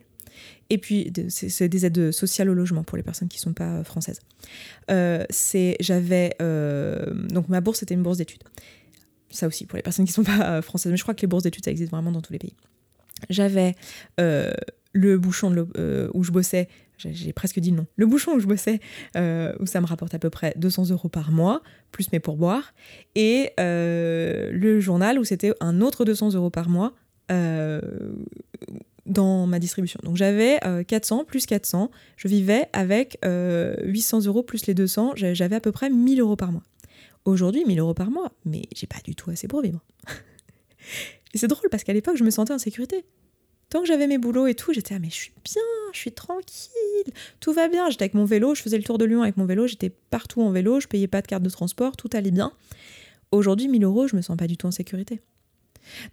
Et 0.69 0.77
puis, 0.77 1.11
c'est 1.29 1.69
des 1.69 1.85
aides 1.85 2.11
sociales 2.11 2.49
au 2.49 2.53
logement 2.53 2.83
pour 2.83 2.97
les 2.97 3.03
personnes 3.03 3.27
qui 3.27 3.37
ne 3.37 3.41
sont 3.41 3.53
pas 3.53 3.83
françaises. 3.83 4.19
Euh, 4.89 5.23
j'avais, 5.79 6.35
euh, 6.41 7.13
donc 7.29 7.49
ma 7.49 7.61
bourse, 7.61 7.79
c'était 7.79 7.93
une 7.93 8.03
bourse 8.03 8.17
d'études. 8.17 8.43
Ça 9.29 9.47
aussi, 9.47 9.65
pour 9.65 9.75
les 9.75 9.83
personnes 9.83 10.05
qui 10.05 10.11
ne 10.11 10.25
sont 10.25 10.37
pas 10.37 10.61
françaises. 10.61 10.91
Mais 10.91 10.97
je 10.97 11.03
crois 11.03 11.13
que 11.13 11.21
les 11.21 11.27
bourses 11.27 11.43
d'études, 11.43 11.65
ça 11.65 11.71
existe 11.71 11.91
vraiment 11.91 12.11
dans 12.11 12.21
tous 12.21 12.33
les 12.33 12.39
pays. 12.39 12.55
J'avais 13.29 13.75
euh, 14.19 14.53
le 14.93 15.17
bouchon 15.17 15.51
de 15.51 16.11
où 16.13 16.23
je 16.23 16.31
bossais, 16.31 16.67
j'ai 16.97 17.33
presque 17.33 17.59
dit 17.59 17.71
non. 17.71 17.85
Le 17.95 18.05
bouchon 18.05 18.33
où 18.33 18.39
je 18.39 18.47
bossais, 18.47 18.79
où 19.15 19.65
ça 19.65 19.81
me 19.81 19.85
rapporte 19.85 20.13
à 20.13 20.19
peu 20.19 20.29
près 20.29 20.53
200 20.57 20.89
euros 20.91 21.09
par 21.09 21.31
mois, 21.31 21.61
plus 21.91 22.11
mes 22.11 22.19
pourboires, 22.19 22.73
et 23.15 23.51
le 23.57 24.79
journal 24.79 25.19
où 25.19 25.23
c'était 25.23 25.53
un 25.59 25.81
autre 25.81 26.05
200 26.05 26.33
euros 26.33 26.49
par 26.49 26.69
mois, 26.69 26.93
dans 29.05 29.45
ma 29.45 29.59
distribution. 29.59 29.99
Donc 30.03 30.15
j'avais 30.15 30.59
400 30.87 31.21
euh, 31.21 31.23
plus 31.23 31.45
400, 31.45 31.91
je 32.17 32.27
vivais 32.27 32.67
avec 32.73 33.19
800 33.23 33.25
euh, 33.25 34.27
euros 34.27 34.43
plus 34.43 34.65
les 34.67 34.73
200, 34.73 35.13
j'avais 35.15 35.55
à 35.55 35.59
peu 35.59 35.71
près 35.71 35.89
1000 35.89 36.19
euros 36.19 36.35
par 36.35 36.51
mois. 36.51 36.63
Aujourd'hui, 37.25 37.63
1000 37.65 37.79
euros 37.79 37.93
par 37.93 38.11
mois, 38.11 38.31
mais 38.45 38.63
j'ai 38.75 38.87
pas 38.87 38.99
du 39.03 39.15
tout 39.15 39.29
assez 39.31 39.47
pour 39.47 39.61
vivre. 39.61 39.83
et 41.33 41.37
c'est 41.37 41.47
drôle 41.47 41.69
parce 41.69 41.83
qu'à 41.83 41.93
l'époque, 41.93 42.17
je 42.17 42.23
me 42.23 42.29
sentais 42.29 42.53
en 42.53 42.59
sécurité. 42.59 43.05
Tant 43.69 43.81
que 43.81 43.87
j'avais 43.87 44.07
mes 44.07 44.17
boulots 44.17 44.47
et 44.47 44.55
tout, 44.55 44.73
j'étais 44.73 44.95
ah 44.95 44.99
mais 44.99 45.09
je 45.09 45.15
suis 45.15 45.33
bien, 45.43 45.61
je 45.91 45.97
suis 45.97 46.11
tranquille, 46.11 47.13
tout 47.39 47.51
va 47.51 47.67
bien. 47.67 47.89
J'étais 47.89 48.03
avec 48.03 48.13
mon 48.13 48.25
vélo, 48.25 48.55
je 48.55 48.61
faisais 48.61 48.77
le 48.77 48.83
tour 48.83 48.97
de 48.97 49.05
Lyon 49.05 49.23
avec 49.23 49.37
mon 49.37 49.45
vélo, 49.45 49.67
j'étais 49.67 49.89
partout 49.89 50.41
en 50.41 50.51
vélo, 50.51 50.79
je 50.79 50.87
payais 50.87 51.07
pas 51.07 51.21
de 51.21 51.27
carte 51.27 51.43
de 51.43 51.49
transport, 51.49 51.97
tout 51.97 52.09
allait 52.13 52.31
bien. 52.31 52.51
Aujourd'hui, 53.31 53.67
1000 53.67 53.83
euros, 53.83 54.07
je 54.07 54.15
me 54.15 54.21
sens 54.21 54.37
pas 54.37 54.47
du 54.47 54.55
tout 54.55 54.67
en 54.67 54.71
sécurité. 54.71 55.21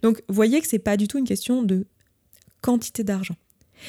Donc, 0.01 0.23
voyez 0.27 0.61
que 0.61 0.67
c'est 0.67 0.79
pas 0.79 0.97
du 0.97 1.07
tout 1.07 1.17
une 1.17 1.27
question 1.27 1.63
de 1.63 1.85
quantité 2.61 3.03
d'argent. 3.03 3.35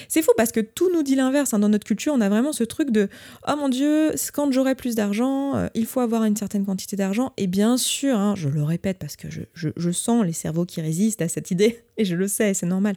C'est 0.09 0.23
fou 0.23 0.33
parce 0.37 0.53
que 0.53 0.61
tout 0.61 0.91
nous 0.93 1.03
dit 1.03 1.15
l'inverse. 1.15 1.55
Hein. 1.55 1.59
Dans 1.59 1.69
notre 1.69 1.87
culture, 1.87 2.13
on 2.15 2.21
a 2.21 2.29
vraiment 2.29 2.53
ce 2.53 2.65
truc 2.65 2.91
de 2.91 3.09
Oh 3.49 3.57
mon 3.57 3.69
Dieu, 3.69 4.13
quand 4.33 4.51
j'aurai 4.53 4.75
plus 4.75 4.95
d'argent, 4.95 5.57
euh, 5.57 5.69
il 5.75 5.87
faut 5.87 6.01
avoir 6.01 6.25
une 6.25 6.37
certaine 6.37 6.65
quantité 6.65 6.97
d'argent. 6.97 7.33
Et 7.37 7.47
bien 7.47 7.77
sûr, 7.77 8.17
hein, 8.17 8.35
je 8.37 8.49
le 8.49 8.63
répète 8.63 8.99
parce 8.99 9.17
que 9.17 9.29
je, 9.31 9.91
sens 9.91 10.25
les 10.25 10.33
cerveaux 10.33 10.65
qui 10.65 10.81
résistent 10.81 11.23
à 11.23 11.29
cette 11.29 11.51
idée, 11.51 11.83
et 11.97 12.05
je 12.05 12.17
le 12.17 12.29
sais, 12.29 12.55
c'est 12.55 12.67
normal. 12.67 12.97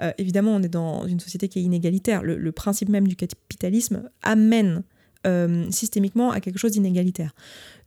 Euh, 0.00 0.12
évidemment, 0.18 0.54
on 0.54 0.62
est 0.62 0.68
dans 0.68 1.06
une 1.06 1.20
société 1.20 1.48
qui 1.48 1.60
est 1.60 1.62
inégalitaire. 1.62 2.22
Le, 2.22 2.52
principe 2.52 2.90
même 2.90 3.08
du 3.08 3.16
capitalisme 3.16 4.10
amène 4.22 4.82
euh, 5.26 5.70
systémiquement 5.70 6.30
à 6.30 6.40
quelque 6.40 6.58
chose 6.58 6.72
d'inégalitaire. 6.72 7.34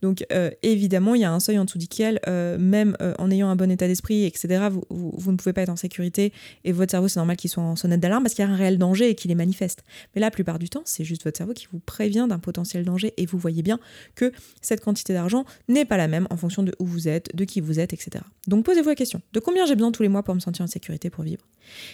Donc 0.05 0.23
euh, 0.31 0.51
évidemment, 0.61 1.15
il 1.15 1.21
y 1.21 1.23
a 1.23 1.33
un 1.33 1.39
seuil 1.39 1.57
en 1.57 1.65
dessous 1.65 1.79
duquel, 1.79 2.19
euh, 2.27 2.59
même 2.59 2.95
en 3.17 3.31
ayant 3.31 3.49
un 3.49 3.55
bon 3.55 3.71
état 3.71 3.87
d'esprit, 3.87 4.23
etc., 4.25 4.67
vous, 4.91 5.31
ne 5.31 5.35
pouvez 5.35 5.51
pas 5.51 5.63
être 5.63 5.69
en 5.69 5.75
sécurité 5.75 6.31
et 6.63 6.71
votre 6.71 6.91
cerveau, 6.91 7.07
c'est 7.07 7.19
normal 7.19 7.37
qu'il 7.37 7.49
soit 7.49 7.63
en 7.63 7.75
sonnette 7.75 8.01
d'alarme 8.01 8.21
parce 8.21 8.35
qu'il 8.35 8.45
y 8.45 8.47
a 8.47 8.51
un 8.51 8.55
réel 8.55 8.77
danger 8.77 9.09
et 9.09 9.15
qu'il 9.15 9.31
est 9.31 9.35
manifeste. 9.35 9.83
Mais 10.13 10.21
la 10.21 10.29
plupart 10.29 10.59
du 10.59 10.69
temps, 10.69 10.83
c'est 10.85 11.03
juste 11.03 11.23
votre 11.23 11.39
cerveau 11.39 11.53
qui 11.53 11.65
vous 11.71 11.79
prévient 11.79 12.27
d'un 12.29 12.37
potentiel 12.37 12.85
danger 12.85 13.15
et 13.17 13.25
vous 13.25 13.39
voyez 13.39 13.63
bien 13.63 13.79
que 14.13 14.31
cette 14.61 14.81
quantité 14.81 15.11
d'argent 15.11 15.43
n'est 15.69 15.85
pas 15.85 15.97
la 15.97 16.07
même 16.07 16.27
en 16.29 16.37
fonction 16.37 16.61
de 16.61 16.71
où 16.77 16.85
vous 16.85 17.07
êtes, 17.07 17.35
de 17.35 17.43
qui 17.43 17.59
vous 17.59 17.79
êtes, 17.79 17.91
etc. 17.91 18.23
Donc 18.45 18.63
posez-vous 18.63 18.89
la 18.89 18.95
question, 18.95 19.23
de 19.33 19.39
combien 19.39 19.65
j'ai 19.65 19.73
besoin 19.73 19.91
tous 19.91 20.03
les 20.03 20.09
mois 20.09 20.21
pour 20.21 20.35
me 20.35 20.39
sentir 20.39 20.63
en 20.65 20.67
sécurité 20.67 21.09
pour 21.09 21.23
vivre? 21.23 21.47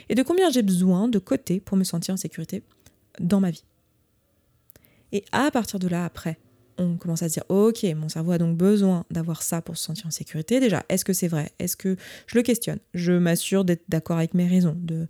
Et 0.10 0.16
de 0.16 0.24
combien 0.24 0.50
j'ai 0.50 0.64
besoin 0.64 1.08
de 1.08 1.18
côté 1.18 1.62
pour 1.62 1.78
me 1.78 1.86
sentir 1.86 2.14
en 2.14 2.18
sécurité 2.18 2.62
dans 3.22 3.40
ma 3.40 3.52
vie? 3.52 3.64
Et 5.14 5.24
à 5.32 5.50
partir 5.50 5.80
de 5.80 5.88
là, 5.88 6.04
après, 6.04 6.38
on 6.82 6.98
commence 6.98 7.24
à 7.24 7.30
se 7.30 7.34
dire, 7.34 7.44
ok, 7.50 7.84
mon 7.96 8.10
cerveau 8.10 8.32
a 8.32 8.38
donc 8.38 8.58
besoin 8.58 9.06
d'avoir 9.12 9.42
ça 9.44 9.62
pour 9.62 9.78
se 9.78 9.84
sentir 9.84 10.08
en 10.08 10.12
sécurité. 10.12 10.60
Déjà, 10.60 10.84
est-ce 10.90 11.06
que 11.06 11.14
c'est 11.14 11.28
vrai? 11.28 11.52
Est-ce 11.60 11.78
que 11.78 11.96
je 12.28 12.36
le 12.36 12.44
questionne? 12.44 12.80
Je 12.94 13.14
m'assure 13.14 13.64
d'être 13.66 13.84
d'accord 13.90 14.18
avec 14.18 14.34
mes 14.34 14.48
raisons 14.48 14.76
de 14.78 15.08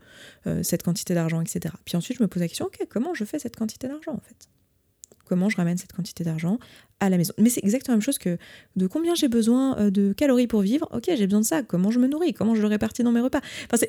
euh, 0.48 0.64
cette 0.64 0.84
quantité 0.84 1.14
d'argent, 1.14 1.42
etc. 1.42 1.74
Puis 1.86 1.98
ensuite, 1.98 2.18
je 2.18 2.24
me 2.24 2.28
pose 2.28 2.42
la 2.42 2.48
question, 2.48 2.66
ok, 2.66 2.86
comment 2.90 3.14
je 3.14 3.26
fais 3.26 3.40
cette 3.40 3.56
quantité 3.56 3.88
d'argent 3.88 4.14
en 4.14 4.22
fait? 4.22 4.51
Comment 5.32 5.48
je 5.48 5.56
ramène 5.56 5.78
cette 5.78 5.94
quantité 5.94 6.26
d'argent 6.26 6.60
à 7.00 7.10
la 7.10 7.18
maison. 7.18 7.34
Mais 7.38 7.50
c'est 7.50 7.64
exactement 7.64 7.94
la 7.94 8.00
même 8.00 8.04
chose 8.04 8.18
que 8.18 8.38
de 8.76 8.86
combien 8.86 9.16
j'ai 9.16 9.30
besoin 9.30 9.78
euh, 9.78 9.90
de 9.90 10.12
calories 10.12 10.46
pour 10.46 10.60
vivre. 10.60 10.90
Ok, 10.92 11.06
j'ai 11.08 11.26
besoin 11.26 11.40
de 11.40 11.46
ça. 11.46 11.64
Comment 11.64 11.90
je 11.90 12.00
me 12.00 12.08
nourris? 12.08 12.34
Comment 12.34 12.54
je 12.54 12.62
le 12.62 12.68
répartis 12.68 13.02
dans 13.02 13.14
mes 13.14 13.22
repas? 13.22 13.40
Enfin, 13.72 13.82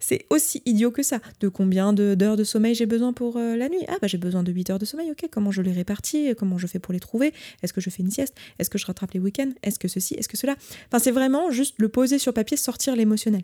C'est 0.00 0.26
aussi 0.28 0.60
idiot 0.66 0.90
que 0.90 1.04
ça. 1.04 1.20
De 1.38 1.46
combien 1.46 1.92
d'heures 1.92 2.36
de, 2.36 2.42
sommeil 2.42 2.74
j'ai 2.74 2.86
besoin 2.86 3.12
pour 3.12 3.36
euh, 3.36 3.54
la 3.54 3.68
nuit? 3.68 3.84
Ah, 3.86 3.94
bah 4.02 4.08
j'ai 4.08 4.18
besoin 4.18 4.42
de 4.42 4.50
8 4.50 4.70
heures 4.70 4.80
de 4.80 4.84
sommeil. 4.84 5.08
Ok, 5.12 5.28
comment 5.30 5.52
je 5.52 5.62
les 5.62 5.70
répartis? 5.70 6.34
Comment 6.36 6.58
je 6.58 6.66
fais 6.66 6.80
pour 6.80 6.92
les 6.92 6.98
trouver? 6.98 7.32
Est-ce 7.62 7.72
que 7.72 7.80
je 7.80 7.90
fais 7.90 8.02
une 8.02 8.10
sieste? 8.10 8.34
Est-ce 8.58 8.70
que 8.70 8.78
je 8.78 8.86
rattrape 8.86 9.12
les 9.12 9.20
week-ends? 9.20 9.52
Est-ce 9.62 9.78
que 9.78 9.86
ceci? 9.86 10.14
Est-ce 10.14 10.28
que 10.28 10.36
cela? 10.36 10.56
Enfin, 10.88 10.98
c'est 10.98 11.12
vraiment 11.12 11.52
juste 11.52 11.76
le 11.78 11.88
poser 11.88 12.18
sur 12.18 12.34
papier, 12.34 12.56
sortir 12.56 12.96
l'émotionnel. 12.96 13.42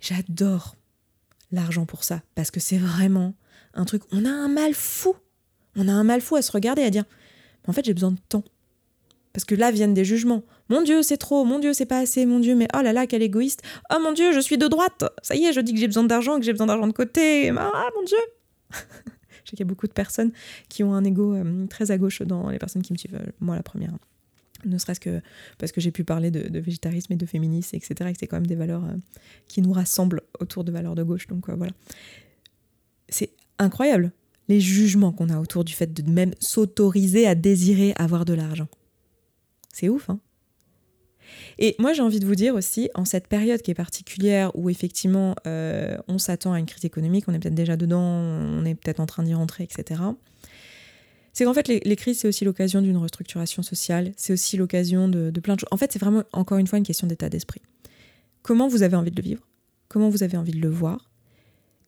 J'adore 0.00 0.74
l'argent 1.52 1.86
pour 1.86 2.02
ça 2.02 2.22
parce 2.34 2.50
que 2.50 2.58
c'est 2.58 2.78
vraiment 2.78 3.34
un 3.74 3.84
truc. 3.84 4.02
On 4.10 4.24
a 4.24 4.30
un 4.30 4.48
mal 4.48 4.74
fou 4.74 5.14
on 5.78 5.88
a 5.88 5.92
un 5.92 6.04
mal 6.04 6.20
fou 6.20 6.36
à 6.36 6.42
se 6.42 6.52
regarder, 6.52 6.82
à 6.82 6.90
dire 6.90 7.04
en 7.66 7.72
fait 7.72 7.84
j'ai 7.84 7.94
besoin 7.94 8.12
de 8.12 8.18
temps. 8.28 8.44
Parce 9.32 9.44
que 9.44 9.54
là 9.54 9.70
viennent 9.70 9.94
des 9.94 10.04
jugements. 10.04 10.42
Mon 10.68 10.82
Dieu, 10.82 11.02
c'est 11.02 11.16
trop, 11.16 11.44
mon 11.44 11.58
Dieu, 11.58 11.72
c'est 11.72 11.86
pas 11.86 11.98
assez, 11.98 12.26
mon 12.26 12.40
Dieu, 12.40 12.54
mais 12.54 12.68
oh 12.76 12.82
là 12.82 12.92
là, 12.92 13.06
quel 13.06 13.22
égoïste. 13.22 13.62
Oh 13.94 13.98
mon 14.02 14.12
Dieu, 14.12 14.32
je 14.32 14.40
suis 14.40 14.58
de 14.58 14.66
droite. 14.66 15.04
Ça 15.22 15.34
y 15.34 15.44
est, 15.44 15.52
je 15.52 15.60
dis 15.60 15.72
que 15.72 15.80
j'ai 15.80 15.86
besoin 15.86 16.04
d'argent, 16.04 16.38
que 16.38 16.44
j'ai 16.44 16.52
besoin 16.52 16.66
d'argent 16.66 16.86
de 16.86 16.92
côté. 16.92 17.50
Ah 17.50 17.88
mon 17.94 18.02
Dieu. 18.02 18.18
je 18.70 18.76
sais 18.76 19.50
qu'il 19.50 19.60
y 19.60 19.62
a 19.62 19.66
beaucoup 19.66 19.86
de 19.86 19.92
personnes 19.92 20.32
qui 20.68 20.82
ont 20.82 20.92
un 20.92 21.04
ego 21.04 21.34
euh, 21.34 21.66
très 21.68 21.90
à 21.90 21.98
gauche 21.98 22.22
dans 22.22 22.50
les 22.50 22.58
personnes 22.58 22.82
qui 22.82 22.92
me 22.92 22.98
suivent. 22.98 23.14
Euh, 23.14 23.30
moi, 23.40 23.56
la 23.56 23.62
première. 23.62 23.92
Ne 24.64 24.76
serait-ce 24.76 24.98
que 24.98 25.20
parce 25.58 25.70
que 25.70 25.80
j'ai 25.80 25.92
pu 25.92 26.02
parler 26.02 26.32
de, 26.32 26.58
végétarisme 26.58 27.12
et 27.12 27.16
de 27.16 27.26
féminisme, 27.26 27.76
etc. 27.76 27.94
Et 28.00 28.12
que 28.12 28.18
c'est 28.18 28.26
quand 28.26 28.36
même 28.36 28.46
des 28.46 28.56
valeurs 28.56 28.84
euh, 28.84 28.96
qui 29.46 29.62
nous 29.62 29.72
rassemblent 29.72 30.22
autour 30.40 30.64
de 30.64 30.72
valeurs 30.72 30.96
de 30.96 31.04
gauche. 31.04 31.28
Donc 31.28 31.48
voilà. 31.48 31.72
C'est 33.08 33.30
incroyable 33.60 34.12
les 34.48 34.60
jugements 34.60 35.12
qu'on 35.12 35.28
a 35.28 35.38
autour 35.38 35.64
du 35.64 35.72
fait 35.72 35.92
de 35.92 36.10
même 36.10 36.32
s'autoriser 36.40 37.26
à 37.26 37.34
désirer 37.34 37.92
avoir 37.96 38.24
de 38.24 38.34
l'argent. 38.34 38.68
C'est 39.72 39.88
ouf, 39.88 40.10
hein 40.10 40.20
et 41.58 41.74
moi, 41.78 41.92
j'ai 41.92 42.02
envie 42.02 42.20
de 42.20 42.26
vous 42.26 42.34
dire 42.34 42.54
aussi, 42.54 42.90
en 42.94 43.04
cette 43.04 43.26
période 43.26 43.60
qui 43.62 43.70
est 43.70 43.74
particulière, 43.74 44.50
où 44.54 44.70
effectivement 44.70 45.34
euh, 45.46 45.96
on 46.08 46.18
s'attend 46.18 46.52
à 46.52 46.58
une 46.58 46.66
crise 46.66 46.84
économique, 46.84 47.24
on 47.28 47.34
est 47.34 47.38
peut-être 47.38 47.54
déjà 47.54 47.76
dedans, 47.76 48.00
on 48.00 48.64
est 48.64 48.74
peut-être 48.74 49.00
en 49.00 49.06
train 49.06 49.22
d'y 49.22 49.34
rentrer, 49.34 49.64
etc. 49.64 50.00
C'est 51.32 51.44
qu'en 51.44 51.54
fait, 51.54 51.68
les, 51.68 51.96
crises, 51.96 52.20
c'est 52.20 52.28
aussi 52.28 52.44
l'occasion 52.44 52.82
d'une 52.82 52.96
restructuration 52.96 53.62
sociale, 53.62 54.12
c'est 54.16 54.32
aussi 54.32 54.56
l'occasion 54.56 55.08
de, 55.08 55.30
de, 55.30 55.40
plein 55.40 55.54
de 55.54 55.60
choses. 55.60 55.68
En 55.70 55.76
fait, 55.76 55.92
c'est 55.92 55.98
vraiment, 55.98 56.24
encore 56.32 56.58
une 56.58 56.66
fois, 56.66 56.78
une 56.78 56.86
question 56.86 57.06
d'état 57.06 57.28
d'esprit. 57.28 57.62
Comment 58.42 58.68
vous 58.68 58.82
avez 58.82 58.96
envie 58.96 59.10
de 59.10 59.16
le 59.16 59.22
vivre? 59.22 59.46
Comment 59.88 60.08
vous 60.08 60.22
avez 60.22 60.36
envie 60.36 60.52
de 60.52 60.60
le 60.60 60.68
voir? 60.68 61.10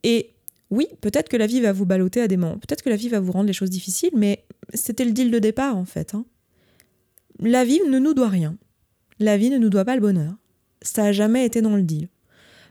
Et 0.03 0.31
oui, 0.71 0.87
peut-être 1.01 1.29
que 1.29 1.37
la 1.37 1.47
vie 1.47 1.61
va 1.61 1.73
vous 1.73 1.85
balloter 1.85 2.21
à 2.23 2.29
des 2.29 2.37
moments, 2.37 2.59
peut-être 2.59 2.83
que 2.83 2.91
la 2.91 2.97
vie 2.97 3.09
va 3.09 3.19
vous 3.19 3.33
rendre 3.33 3.47
les 3.47 3.53
choses 3.53 3.71
difficiles, 3.71 4.13
mais 4.15 4.45
c'était 4.73 5.05
le 5.05 5.11
deal 5.11 5.31
de 5.31 5.39
départ 5.39 5.77
en 5.77 5.85
fait. 5.85 6.15
Hein. 6.15 6.25
La 7.41 7.65
vie 7.65 7.81
ne 7.89 7.99
nous 7.99 8.15
doit 8.15 8.29
rien. 8.29 8.57
La 9.19 9.37
vie 9.37 9.51
ne 9.51 9.59
nous 9.59 9.69
doit 9.69 9.85
pas 9.85 9.97
le 9.97 10.01
bonheur. 10.01 10.35
Ça 10.83 11.03
n'a 11.03 11.13
jamais 11.13 11.45
été 11.45 11.61
dans 11.61 11.75
le 11.77 11.83
deal. 11.83 12.09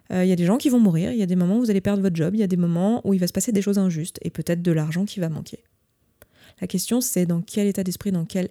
Il 0.09 0.15
euh, 0.15 0.25
y 0.25 0.31
a 0.31 0.35
des 0.35 0.45
gens 0.45 0.57
qui 0.57 0.69
vont 0.69 0.79
mourir, 0.79 1.11
il 1.11 1.19
y 1.19 1.21
a 1.21 1.27
des 1.27 1.35
moments 1.35 1.57
où 1.57 1.59
vous 1.59 1.69
allez 1.69 1.81
perdre 1.81 2.01
votre 2.01 2.15
job, 2.15 2.33
il 2.33 2.39
y 2.39 2.43
a 2.43 2.47
des 2.47 2.57
moments 2.57 3.05
où 3.05 3.13
il 3.13 3.19
va 3.19 3.27
se 3.27 3.33
passer 3.33 3.51
des 3.51 3.61
choses 3.61 3.77
injustes 3.77 4.17
et 4.23 4.31
peut-être 4.31 4.61
de 4.61 4.71
l'argent 4.71 5.05
qui 5.05 5.19
va 5.19 5.29
manquer. 5.29 5.63
La 6.61 6.67
question 6.67 6.99
c'est 7.01 7.25
dans 7.25 7.41
quel 7.41 7.67
état 7.67 7.83
d'esprit, 7.83 8.11
dans 8.11 8.25
quel 8.25 8.49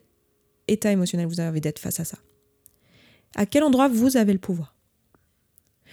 état 0.68 0.92
émotionnel 0.92 1.26
vous 1.26 1.40
avez 1.40 1.60
d'être 1.60 1.80
face 1.80 1.98
à 1.98 2.04
ça? 2.04 2.18
À 3.34 3.44
quel 3.44 3.64
endroit 3.64 3.88
vous 3.88 4.16
avez 4.16 4.32
le 4.32 4.38
pouvoir? 4.38 4.77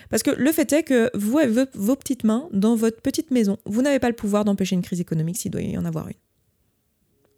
Parce 0.10 0.24
que 0.24 0.32
le 0.32 0.52
fait 0.52 0.72
est 0.74 0.84
que 0.84 1.10
vous 1.16 1.40
vos 1.74 1.96
petites 1.96 2.24
mains 2.24 2.48
dans 2.52 2.76
votre 2.76 3.02
petite 3.02 3.32
maison. 3.32 3.58
Vous 3.66 3.82
n'avez 3.82 4.00
pas 4.00 4.10
le 4.10 4.16
pouvoir 4.16 4.46
d'empêcher 4.46 4.76
une 4.76 4.82
crise 4.82 5.02
économique 5.02 5.38
s'il 5.38 5.52
doit 5.52 5.62
y 5.62 5.78
en 5.78 5.86
avoir 5.86 6.08
une. 6.08 6.16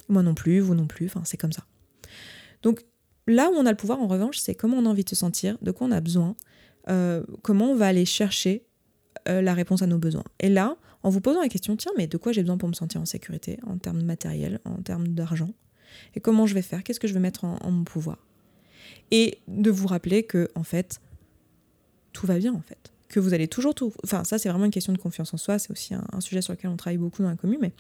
Moi 0.10 0.23
non 0.23 0.36
plus, 0.36 0.60
vous 0.60 0.75
non 0.75 0.88
plus, 0.88 1.08
enfin 1.08 1.21
c'est 1.25 1.38
comme 1.38 1.51
ça. 1.51 1.65
Donc 2.63 2.84
là 3.27 3.49
où 3.49 3.53
on 3.56 3.65
a 3.65 3.71
le 3.71 3.77
pouvoir 3.77 4.01
en 4.01 4.08
revanche, 4.08 4.38
c'est 4.38 4.56
comment 4.56 4.77
on 4.77 4.86
a 4.86 4.89
envie 4.89 5.03
de 5.03 5.10
se 5.10 5.15
sentir, 5.15 5.58
de 5.62 5.71
quoi 5.71 5.88
on 5.88 5.91
a 5.91 6.01
besoin, 6.01 6.36
euh, 6.89 7.23
comment 7.41 7.71
on 7.71 7.75
va 7.75 7.88
aller 7.88 8.06
chercher 8.06 8.65
euh, 9.27 9.41
la 9.41 9.53
réponse 9.53 9.82
à 9.82 9.88
nos 9.88 9.97
besoins. 9.97 10.23
Et 10.39 10.49
là, 10.49 10.77
en 11.03 11.10
vous 11.10 11.21
posant 11.21 11.41
la 11.41 11.49
question, 11.49 11.75
tiens, 11.75 11.91
mais 11.97 12.08
de 12.08 12.17
quoi 12.17 12.32
j'ai 12.32 12.41
besoin 12.41 12.58
pour 12.58 12.69
me 12.69 12.73
sentir 12.73 13.01
en 13.01 13.06
sécurité 13.06 13.60
en 13.67 13.77
termes 13.77 13.99
de 13.99 14.06
matériel, 14.06 14.60
en 14.65 14.82
termes 14.82 15.10
d'argent? 15.10 15.53
Et 16.15 16.19
comment 16.19 16.45
je 16.45 16.53
vais 16.53 16.62
faire? 16.62 16.84
Qu'est-ce 16.84 16.99
que 16.99 17.08
je 17.08 17.13
vais 17.13 17.19
mettre 17.19 17.43
en, 17.43 17.58
en 17.58 17.71
mon 17.71 17.84
pouvoir? 17.84 18.17
Et 19.12 19.39
de 19.47 19.69
vous 19.69 19.88
rappeler 19.88 20.23
que, 20.23 20.49
en 20.56 20.63
fait, 20.63 20.99
tout 22.17 22.25
va 22.25 22.39
bien 22.39 22.53
en 22.53 22.62
fait. 22.62 22.91
Que 23.10 23.19
vous 23.19 23.36
allez 23.36 23.47
toujours 23.47 23.75
tout. 23.75 23.93
Enfin, 24.03 24.23
ça, 24.23 24.39
c'est 24.39 24.49
vraiment 24.49 24.65
une 24.65 24.71
question 24.71 24.91
de 24.91 24.97
confiance 24.97 25.34
en 25.36 25.38
soi. 25.38 25.60
C'est 25.60 25.71
aussi 25.71 25.93
un, 25.93 26.19
sujet 26.19 26.41
sur 26.41 26.53
lequel 26.53 26.71
on 26.71 26.75
travaille 26.75 26.97
beaucoup 26.97 27.21
dans 27.21 27.30
la 27.30 27.36
commune. 27.36 27.60
Mais 27.62 27.71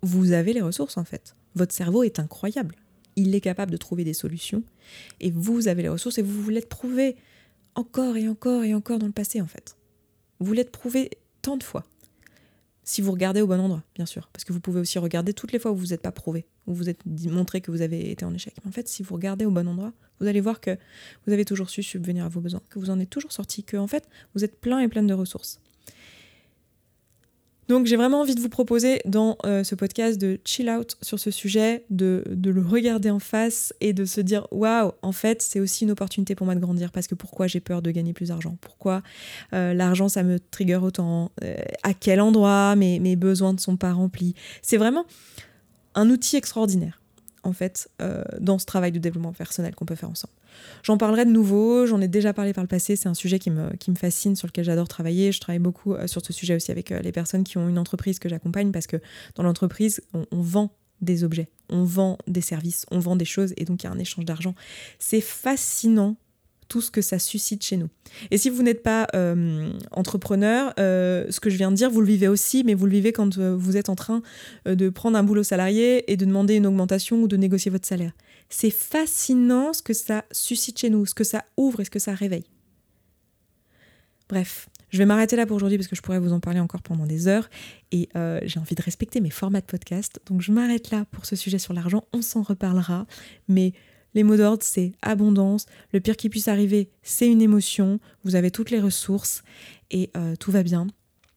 vous 0.00 0.32
avez 0.32 0.54
les 0.54 0.62
ressources 0.62 0.96
en 0.96 1.04
fait. 1.04 1.36
Votre 1.54 1.74
cerveau 1.74 2.02
est 2.02 2.18
incroyable. 2.18 2.76
Il 3.16 3.34
est 3.34 3.42
capable 3.42 3.72
de 3.72 3.76
trouver 3.76 4.04
des 4.04 4.14
solutions. 4.14 4.62
Et 5.20 5.30
vous 5.30 5.68
avez 5.68 5.82
les 5.82 5.90
ressources 5.90 6.16
et 6.16 6.22
vous 6.22 6.40
voulez 6.42 6.62
prouver 6.62 7.16
encore 7.74 8.16
et 8.16 8.26
encore 8.26 8.64
et 8.64 8.72
encore 8.74 8.98
dans 8.98 9.06
le 9.06 9.12
passé 9.12 9.42
en 9.42 9.46
fait. 9.46 9.76
Vous 10.38 10.54
l'êtes 10.54 10.72
prouvé 10.72 11.10
tant 11.42 11.58
de 11.58 11.62
fois. 11.62 11.84
Si 12.84 13.02
vous 13.02 13.12
regardez 13.12 13.40
au 13.40 13.46
bon 13.46 13.60
endroit, 13.60 13.82
bien 13.94 14.06
sûr. 14.06 14.28
Parce 14.32 14.44
que 14.44 14.52
vous 14.52 14.60
pouvez 14.60 14.80
aussi 14.80 14.98
regarder 14.98 15.32
toutes 15.32 15.52
les 15.52 15.58
fois 15.58 15.70
où 15.70 15.76
vous 15.76 15.88
n'êtes 15.88 16.02
pas 16.02 16.12
prouvé, 16.12 16.46
où 16.66 16.74
vous 16.74 16.88
êtes 16.88 17.04
montré 17.06 17.60
que 17.60 17.70
vous 17.70 17.82
avez 17.82 18.10
été 18.10 18.24
en 18.24 18.34
échec. 18.34 18.54
Mais 18.64 18.68
en 18.68 18.72
fait, 18.72 18.88
si 18.88 19.02
vous 19.02 19.14
regardez 19.14 19.44
au 19.44 19.50
bon 19.50 19.68
endroit, 19.68 19.92
vous 20.18 20.26
allez 20.26 20.40
voir 20.40 20.60
que 20.60 20.76
vous 21.26 21.32
avez 21.32 21.44
toujours 21.44 21.70
su 21.70 21.82
subvenir 21.82 22.24
à 22.24 22.28
vos 22.28 22.40
besoins, 22.40 22.62
que 22.68 22.78
vous 22.78 22.90
en 22.90 22.98
êtes 22.98 23.10
toujours 23.10 23.32
sorti, 23.32 23.64
que 23.64 23.76
en 23.76 23.86
fait, 23.86 24.08
vous 24.34 24.44
êtes 24.44 24.60
plein 24.60 24.80
et 24.80 24.88
plein 24.88 25.02
de 25.02 25.14
ressources. 25.14 25.60
Donc 27.70 27.86
j'ai 27.86 27.94
vraiment 27.94 28.22
envie 28.22 28.34
de 28.34 28.40
vous 28.40 28.48
proposer 28.48 29.00
dans 29.04 29.38
euh, 29.44 29.62
ce 29.62 29.76
podcast 29.76 30.20
de 30.20 30.40
chill 30.44 30.68
out 30.68 30.96
sur 31.02 31.20
ce 31.20 31.30
sujet, 31.30 31.84
de, 31.88 32.24
le 32.26 32.60
regarder 32.60 33.10
en 33.10 33.20
face 33.20 33.72
et 33.80 33.92
de 33.92 34.04
se 34.04 34.20
dire 34.20 34.48
waouh, 34.50 34.90
en 35.02 35.12
fait 35.12 35.40
c'est 35.40 35.60
aussi 35.60 35.84
une 35.84 35.92
opportunité 35.92 36.34
pour 36.34 36.46
moi 36.46 36.56
de 36.56 36.60
grandir 36.60 36.90
parce 36.90 37.06
que 37.06 37.14
pourquoi 37.14 37.46
j'ai 37.46 37.60
peur 37.60 37.80
de 37.80 37.92
gagner 37.92 38.12
plus 38.12 38.30
d'argent? 38.30 38.56
Pourquoi 38.60 39.04
euh, 39.52 39.72
l'argent 39.72 40.08
ça 40.08 40.24
me 40.24 40.40
trigger 40.40 40.80
autant 40.82 41.30
euh, 41.44 41.54
À 41.84 41.94
quel 41.94 42.20
endroit? 42.20 42.74
Mes 42.74 43.14
besoins 43.14 43.52
ne 43.52 43.58
sont 43.58 43.76
pas 43.76 43.92
remplis. 43.92 44.34
C'est 44.62 44.76
vraiment 44.76 45.04
un 45.94 46.10
outil 46.10 46.34
extraordinaire 46.34 46.99
en 47.42 47.52
fait, 47.52 47.90
euh, 48.02 48.22
dans 48.40 48.58
ce 48.58 48.66
travail 48.66 48.92
de 48.92 48.98
développement 48.98 49.32
personnel 49.32 49.74
qu'on 49.74 49.86
peut 49.86 49.94
faire 49.94 50.10
ensemble. 50.10 50.34
J'en 50.82 50.98
parlerai 50.98 51.24
de 51.24 51.30
nouveau, 51.30 51.86
j'en 51.86 52.00
ai 52.00 52.08
déjà 52.08 52.32
parlé 52.32 52.52
par 52.52 52.64
le 52.64 52.68
passé, 52.68 52.96
c'est 52.96 53.08
un 53.08 53.14
sujet 53.14 53.38
qui 53.38 53.50
me, 53.50 53.74
qui 53.76 53.90
me 53.90 53.96
fascine, 53.96 54.36
sur 54.36 54.46
lequel 54.46 54.64
j'adore 54.64 54.88
travailler. 54.88 55.32
Je 55.32 55.40
travaille 55.40 55.60
beaucoup 55.60 55.94
euh, 55.94 56.06
sur 56.06 56.24
ce 56.24 56.32
sujet 56.32 56.54
aussi 56.54 56.70
avec 56.70 56.92
euh, 56.92 57.00
les 57.00 57.12
personnes 57.12 57.44
qui 57.44 57.58
ont 57.58 57.68
une 57.68 57.78
entreprise 57.78 58.18
que 58.18 58.28
j'accompagne, 58.28 58.72
parce 58.72 58.86
que 58.86 58.96
dans 59.34 59.42
l'entreprise, 59.42 60.00
on, 60.12 60.26
on 60.32 60.40
vend 60.40 60.76
des 61.00 61.24
objets, 61.24 61.48
on 61.70 61.84
vend 61.84 62.18
des 62.26 62.42
services, 62.42 62.84
on 62.90 62.98
vend 62.98 63.16
des 63.16 63.24
choses, 63.24 63.54
et 63.56 63.64
donc 63.64 63.82
il 63.82 63.86
y 63.86 63.88
a 63.88 63.92
un 63.92 63.98
échange 63.98 64.24
d'argent. 64.24 64.54
C'est 64.98 65.22
fascinant 65.22 66.16
tout 66.70 66.80
ce 66.80 66.90
que 66.90 67.02
ça 67.02 67.18
suscite 67.18 67.64
chez 67.64 67.76
nous. 67.76 67.88
Et 68.30 68.38
si 68.38 68.48
vous 68.48 68.62
n'êtes 68.62 68.82
pas 68.82 69.08
euh, 69.14 69.72
entrepreneur, 69.90 70.72
euh, 70.78 71.26
ce 71.28 71.40
que 71.40 71.50
je 71.50 71.56
viens 71.56 71.72
de 71.72 71.76
dire, 71.76 71.90
vous 71.90 72.00
le 72.00 72.06
vivez 72.06 72.28
aussi, 72.28 72.62
mais 72.64 72.74
vous 72.74 72.86
le 72.86 72.92
vivez 72.92 73.12
quand 73.12 73.36
euh, 73.38 73.56
vous 73.56 73.76
êtes 73.76 73.88
en 73.88 73.96
train 73.96 74.22
de 74.64 74.88
prendre 74.88 75.18
un 75.18 75.24
boulot 75.24 75.42
salarié 75.42 76.10
et 76.10 76.16
de 76.16 76.24
demander 76.24 76.54
une 76.54 76.66
augmentation 76.66 77.22
ou 77.22 77.28
de 77.28 77.36
négocier 77.36 77.72
votre 77.72 77.86
salaire. 77.86 78.12
C'est 78.48 78.70
fascinant 78.70 79.72
ce 79.72 79.82
que 79.82 79.92
ça 79.92 80.24
suscite 80.30 80.78
chez 80.78 80.90
nous, 80.90 81.06
ce 81.06 81.14
que 81.14 81.24
ça 81.24 81.44
ouvre 81.56 81.80
et 81.80 81.84
ce 81.84 81.90
que 81.90 81.98
ça 81.98 82.14
réveille. 82.14 82.46
Bref, 84.28 84.68
je 84.90 84.98
vais 84.98 85.06
m'arrêter 85.06 85.34
là 85.34 85.46
pour 85.46 85.56
aujourd'hui 85.56 85.76
parce 85.76 85.88
que 85.88 85.96
je 85.96 86.02
pourrais 86.02 86.20
vous 86.20 86.32
en 86.32 86.38
parler 86.38 86.60
encore 86.60 86.82
pendant 86.82 87.04
des 87.04 87.26
heures 87.26 87.50
et 87.90 88.08
j'ai 88.44 88.60
envie 88.60 88.76
de 88.76 88.82
respecter 88.82 89.20
mes 89.20 89.30
formats 89.30 89.60
de 89.60 89.66
podcast. 89.66 90.20
Donc 90.26 90.40
je 90.40 90.52
m'arrête 90.52 90.92
là 90.92 91.04
pour 91.10 91.26
ce 91.26 91.34
sujet 91.34 91.58
sur 91.58 91.74
l'argent. 91.74 92.04
On 92.12 92.22
s'en 92.22 92.42
reparlera. 92.42 93.06
Mais 93.48 93.72
les 94.14 94.22
mots 94.22 94.36
d'ordre, 94.36 94.62
c'est 94.62 94.92
abondance. 95.02 95.66
Le 95.92 96.00
pire 96.00 96.16
qui 96.16 96.28
puisse 96.28 96.48
arriver, 96.48 96.90
c'est 97.02 97.28
une 97.28 97.42
émotion. 97.42 98.00
Vous 98.24 98.34
avez 98.34 98.50
toutes 98.50 98.70
les 98.70 98.80
ressources 98.80 99.42
et 99.90 100.10
euh, 100.16 100.36
tout 100.36 100.50
va 100.50 100.62
bien. 100.62 100.86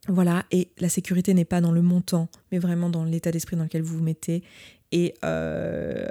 Voilà, 0.09 0.43
et 0.51 0.69
la 0.79 0.89
sécurité 0.89 1.33
n'est 1.33 1.45
pas 1.45 1.61
dans 1.61 1.71
le 1.71 1.81
montant, 1.81 2.27
mais 2.51 2.59
vraiment 2.59 2.89
dans 2.89 3.05
l'état 3.05 3.31
d'esprit 3.31 3.55
dans 3.55 3.63
lequel 3.63 3.81
vous 3.83 3.97
vous 3.97 4.03
mettez. 4.03 4.43
Et 4.91 5.13
euh, 5.23 6.07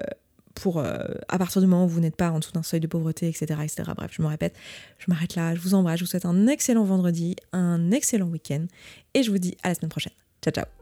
pour, 0.55 0.79
euh, 0.79 1.07
à 1.29 1.39
partir 1.39 1.61
du 1.61 1.67
moment 1.67 1.85
où 1.85 1.89
vous 1.89 2.01
n'êtes 2.01 2.17
pas 2.17 2.31
en 2.31 2.39
dessous 2.39 2.53
d'un 2.53 2.63
seuil 2.63 2.81
de 2.81 2.87
pauvreté, 2.87 3.29
etc., 3.29 3.61
etc. 3.63 3.83
Bref, 3.95 4.11
je 4.13 4.23
me 4.23 4.29
répète, 4.29 4.57
je 4.99 5.07
m'arrête 5.09 5.35
là, 5.35 5.55
je 5.55 5.61
vous 5.61 5.75
embrasse, 5.75 5.99
je 5.99 6.05
vous 6.05 6.11
souhaite 6.11 6.25
un 6.27 6.47
excellent 6.47 6.85
vendredi, 6.85 7.37
un 7.53 7.91
excellent 7.91 8.29
week-end, 8.29 8.65
et 9.13 9.23
je 9.23 9.31
vous 9.31 9.39
dis 9.39 9.57
à 9.63 9.69
la 9.69 9.75
semaine 9.75 9.91
prochaine. 9.91 10.15
Ciao, 10.43 10.53
ciao 10.53 10.82